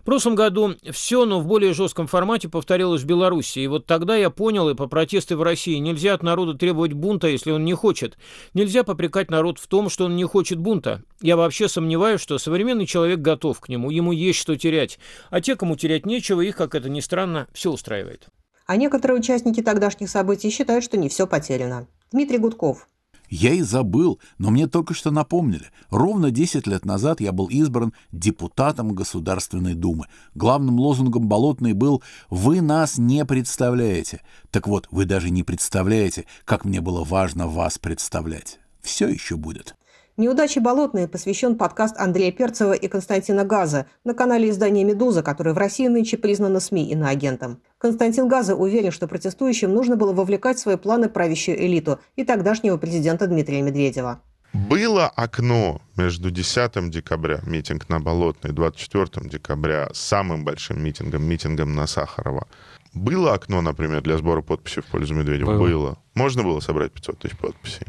В 0.02 0.06
прошлом 0.06 0.36
году 0.36 0.76
все, 0.92 1.26
но 1.26 1.40
в 1.40 1.48
более 1.48 1.74
жестком 1.74 2.08
формате 2.08 2.50
повторилось 2.50 3.02
в 3.02 3.06
Беларуси. 3.06 3.60
И 3.60 3.68
вот 3.68 3.86
тогда 3.86 4.16
я 4.16 4.30
понял, 4.30 4.70
и 4.70 4.76
по 4.76 4.88
протесты 4.88 5.36
в 5.36 5.44
России 5.44 5.76
нельзя 5.78 6.14
от 6.14 6.24
народа 6.24 6.54
требовать 6.54 6.94
бунта, 6.94 7.28
если 7.28 7.52
он 7.52 7.66
не 7.66 7.74
хочет. 7.74 8.18
Нельзя 8.54 8.84
попрекать 8.84 9.32
народ 9.32 9.60
в 9.60 9.68
том, 9.74 9.90
что 9.90 10.06
он 10.06 10.16
не 10.16 10.24
хочет 10.24 10.60
бунта. 10.60 11.02
Я 11.20 11.36
вообще 11.36 11.68
сомневаюсь, 11.68 12.22
что 12.22 12.38
современный 12.38 12.86
человек 12.86 13.22
готов 13.22 13.60
к 13.60 13.70
нему, 13.70 13.90
ему 13.90 14.12
есть 14.12 14.38
что 14.38 14.56
терять. 14.56 15.00
А 15.32 15.42
те, 15.42 15.56
кому 15.56 15.76
терять 15.76 16.06
нечего, 16.06 16.42
их, 16.42 16.58
как 16.58 16.76
это 16.76 16.90
ни 16.90 17.00
странно, 17.00 17.48
все 17.54 17.72
устраивает. 17.72 18.28
А 18.68 18.76
некоторые 18.76 19.18
участники 19.18 19.64
тогдашних 19.64 20.12
событий 20.12 20.52
считают, 20.52 20.84
что 20.84 20.96
не 20.96 21.10
все 21.10 21.26
потеряно. 21.26 21.88
Дмитрий 22.12 22.38
Гудков. 22.38 22.88
Я 23.30 23.52
и 23.54 23.64
забыл, 23.64 24.20
но 24.38 24.52
мне 24.52 24.68
только 24.68 24.94
что 24.94 25.10
напомнили. 25.10 25.66
Ровно 25.90 26.30
10 26.30 26.68
лет 26.68 26.86
назад 26.86 27.20
я 27.20 27.32
был 27.32 27.48
избран 27.48 27.94
депутатом 28.12 28.94
Государственной 28.94 29.74
Думы. 29.74 30.06
Главным 30.36 30.80
лозунгом 30.80 31.28
Болотной 31.28 31.74
был 31.74 32.04
«Вы 32.30 32.62
нас 32.62 33.00
не 33.00 33.26
представляете». 33.26 34.22
Так 34.52 34.68
вот, 34.68 34.88
вы 34.92 35.06
даже 35.06 35.32
не 35.32 35.42
представляете, 35.42 36.26
как 36.46 36.64
мне 36.64 36.80
было 36.80 37.04
важно 37.04 37.48
вас 37.48 37.80
представлять. 37.80 38.60
Все 38.84 39.08
еще 39.08 39.38
будет. 39.38 39.76
Неудачи 40.16 40.60
болотные 40.60 41.08
посвящен 41.08 41.58
подкаст 41.58 41.96
Андрея 41.98 42.32
Перцева 42.32 42.74
и 42.74 42.88
Константина 42.88 43.44
Газа 43.44 43.88
на 44.04 44.14
канале 44.14 44.52
издания 44.52 44.84
«Медуза», 44.84 45.24
который 45.24 45.54
в 45.54 45.58
России 45.58 45.88
нынче 45.88 46.18
признано 46.18 46.60
СМИ 46.60 46.92
иноагентом. 46.92 47.64
Константин 47.80 48.28
Газа 48.28 48.56
уверен, 48.56 48.92
что 48.92 49.08
протестующим 49.08 49.74
нужно 49.74 49.96
было 49.96 50.14
вовлекать 50.14 50.58
в 50.58 50.60
свои 50.60 50.76
планы 50.76 51.10
правящую 51.10 51.60
элиту 51.66 52.00
и 52.16 52.24
тогдашнего 52.24 52.78
президента 52.78 53.26
Дмитрия 53.26 53.64
Медведева. 53.64 54.22
Было 54.54 55.08
окно 55.08 55.82
между 55.98 56.30
10 56.30 56.92
декабря, 56.92 57.40
митинг 57.44 57.90
на 57.90 58.00
Болотной, 58.00 58.52
24 58.52 59.28
декабря, 59.28 59.90
самым 59.94 60.46
большим 60.46 60.84
митингом, 60.84 61.24
митингом 61.24 61.74
на 61.74 61.88
Сахарова. 61.88 62.48
Было 62.94 63.34
окно, 63.34 63.62
например, 63.62 64.02
для 64.02 64.18
сбора 64.18 64.42
подписей 64.42 64.82
в 64.82 64.86
пользу 64.86 65.16
Медведева? 65.16 65.58
Было. 65.58 65.68
было. 65.68 65.98
Можно 66.14 66.44
было 66.44 66.60
собрать 66.60 66.92
500 66.92 67.20
тысяч 67.20 67.38
подписей? 67.38 67.88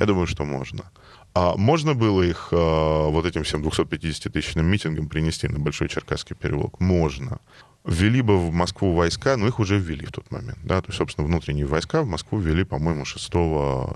Я 0.00 0.06
думаю, 0.06 0.26
что 0.26 0.44
можно. 0.44 0.90
А 1.34 1.54
можно 1.56 1.94
было 1.94 2.22
их 2.22 2.48
а, 2.50 3.08
вот 3.08 3.26
этим 3.26 3.42
всем 3.42 3.62
250-тысячным 3.62 4.64
митингам 4.64 5.08
принести 5.08 5.48
на 5.48 5.58
Большой 5.58 5.88
Черкасский 5.88 6.34
переулок? 6.34 6.80
Можно. 6.80 7.40
Ввели 7.84 8.22
бы 8.22 8.38
в 8.38 8.52
Москву 8.52 8.94
войска, 8.94 9.36
но 9.36 9.46
их 9.46 9.60
уже 9.60 9.78
ввели 9.78 10.06
в 10.06 10.12
тот 10.12 10.30
момент. 10.30 10.58
Да? 10.64 10.80
То 10.80 10.88
есть, 10.88 10.96
собственно, 10.96 11.26
внутренние 11.26 11.66
войска 11.66 12.02
в 12.02 12.06
Москву 12.06 12.38
ввели, 12.38 12.64
по-моему, 12.64 13.04
6 13.04 13.30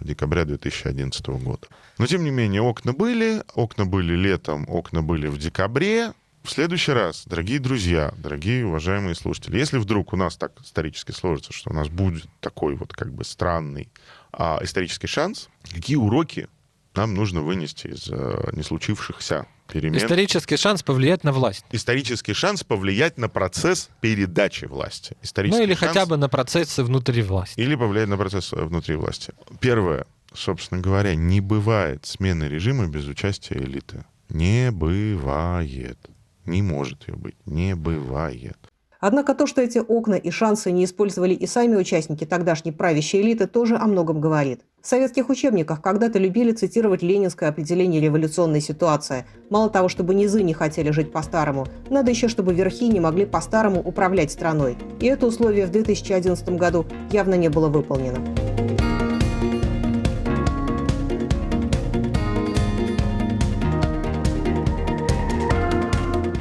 декабря 0.02 0.44
2011 0.44 1.26
года. 1.28 1.66
Но, 1.96 2.06
тем 2.06 2.22
не 2.22 2.30
менее, 2.30 2.60
окна 2.60 2.92
были, 2.92 3.42
окна 3.54 3.86
были 3.86 4.14
летом, 4.14 4.66
окна 4.68 5.02
были 5.02 5.26
в 5.26 5.38
декабре. 5.38 6.12
В 6.42 6.50
следующий 6.50 6.92
раз, 6.92 7.24
дорогие 7.26 7.59
друзья, 7.59 8.14
дорогие 8.16 8.66
уважаемые 8.66 9.14
слушатели, 9.14 9.59
если 9.59 9.79
вдруг 9.79 10.12
у 10.12 10.16
нас 10.16 10.37
так 10.37 10.53
исторически 10.62 11.12
сложится, 11.12 11.53
что 11.53 11.70
у 11.70 11.74
нас 11.74 11.88
будет 11.88 12.24
такой 12.40 12.74
вот 12.76 12.92
как 12.92 13.12
бы 13.12 13.24
странный 13.24 13.88
а, 14.33 14.59
исторический 14.62 15.07
шанс, 15.07 15.48
какие 15.70 15.96
уроки 15.96 16.48
нам 16.94 17.14
нужно 17.14 17.42
вынести 17.42 17.88
из 17.88 18.09
э, 18.11 18.50
не 18.53 18.62
случившихся 18.62 19.46
перемен. 19.68 19.98
Исторический 19.98 20.57
шанс 20.57 20.83
повлиять 20.83 21.24
на 21.24 21.33
власть. 21.33 21.64
Исторический 21.70 22.35
шанс 22.35 22.64
повлиять 22.64 23.16
на 23.16 23.29
процесс 23.29 23.90
передачи 24.00 24.64
власти. 24.64 25.16
ну 25.37 25.62
или 25.62 25.74
шанс... 25.74 25.92
хотя 25.92 26.07
бы 26.07 26.16
на 26.16 26.29
процессы 26.29 26.83
внутри 26.83 27.22
власти. 27.22 27.61
Или 27.61 27.76
повлиять 27.76 28.09
на 28.09 28.16
процесс 28.16 28.53
э, 28.53 28.57
внутри 28.57 28.96
власти. 28.96 29.33
Первое, 29.61 30.07
собственно 30.35 30.81
говоря, 30.81 31.14
не 31.14 31.40
бывает 31.40 32.07
смены 32.07 32.44
режима 32.44 32.88
без 32.88 33.07
участия 33.07 33.59
элиты. 33.59 34.05
Не 34.29 34.70
бывает. 34.72 35.98
Не 36.46 36.62
может 36.62 37.09
ее 37.09 37.16
быть. 37.16 37.37
Не 37.46 37.74
бывает. 37.74 38.59
Однако 39.00 39.35
то, 39.35 39.46
что 39.46 39.62
эти 39.62 39.79
окна 39.79 40.14
и 40.14 40.31
шансы 40.31 40.70
не 40.70 40.85
использовали 40.85 41.33
и 41.33 41.46
сами 41.46 41.76
участники 41.76 42.26
тогдашней 42.26 42.70
правящей 42.70 43.22
элиты, 43.22 43.46
тоже 43.46 43.76
о 43.76 43.87
многом 43.87 44.20
говорит. 44.20 44.61
В 44.83 44.87
советских 44.87 45.31
учебниках 45.31 45.81
когда-то 45.81 46.18
любили 46.18 46.53
цитировать 46.53 47.03
ленинское 47.03 47.48
определение 47.48 48.00
революционной 48.00 48.61
ситуации. 48.61 49.24
Мало 49.48 49.70
того, 49.70 49.88
чтобы 49.88 50.14
низы 50.14 50.42
не 50.42 50.53
хотели 50.53 50.90
жить 50.90 51.12
по-старому, 51.12 51.66
надо 51.88 52.11
еще, 52.11 52.29
чтобы 52.29 52.55
верхи 52.55 52.88
не 52.88 53.00
могли 53.00 53.24
по-старому 53.24 53.81
управлять 53.81 54.33
страной. 54.33 54.76
И 55.00 55.07
это 55.07 55.26
условие 55.26 55.66
в 55.66 55.70
2011 55.70 56.48
году 56.50 56.87
явно 57.11 57.35
не 57.35 57.48
было 57.48 57.68
выполнено. 57.68 58.49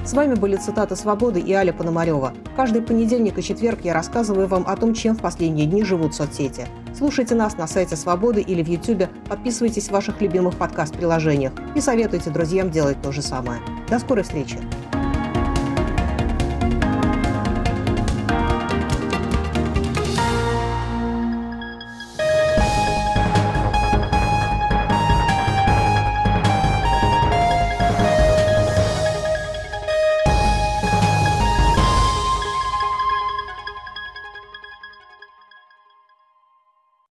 С 0.09 0.13
вами 0.13 0.33
были 0.33 0.55
цитаты 0.55 0.95
«Свободы» 0.95 1.39
и 1.39 1.53
Аля 1.53 1.71
Пономарева. 1.71 2.33
Каждый 2.55 2.81
понедельник 2.81 3.37
и 3.37 3.43
четверг 3.43 3.81
я 3.83 3.93
рассказываю 3.93 4.47
вам 4.47 4.63
о 4.65 4.75
том, 4.75 4.95
чем 4.95 5.15
в 5.15 5.21
последние 5.21 5.67
дни 5.67 5.83
живут 5.83 6.15
соцсети. 6.15 6.65
Слушайте 6.97 7.35
нас 7.35 7.57
на 7.57 7.67
сайте 7.67 7.95
«Свободы» 7.95 8.41
или 8.41 8.63
в 8.63 8.67
YouTube, 8.67 9.07
подписывайтесь 9.27 9.89
в 9.89 9.91
ваших 9.91 10.19
любимых 10.19 10.55
подкаст-приложениях 10.55 11.53
и 11.75 11.79
советуйте 11.79 12.31
друзьям 12.31 12.71
делать 12.71 12.99
то 13.03 13.11
же 13.11 13.21
самое. 13.21 13.61
До 13.87 13.99
скорой 13.99 14.23
встречи! 14.23 14.57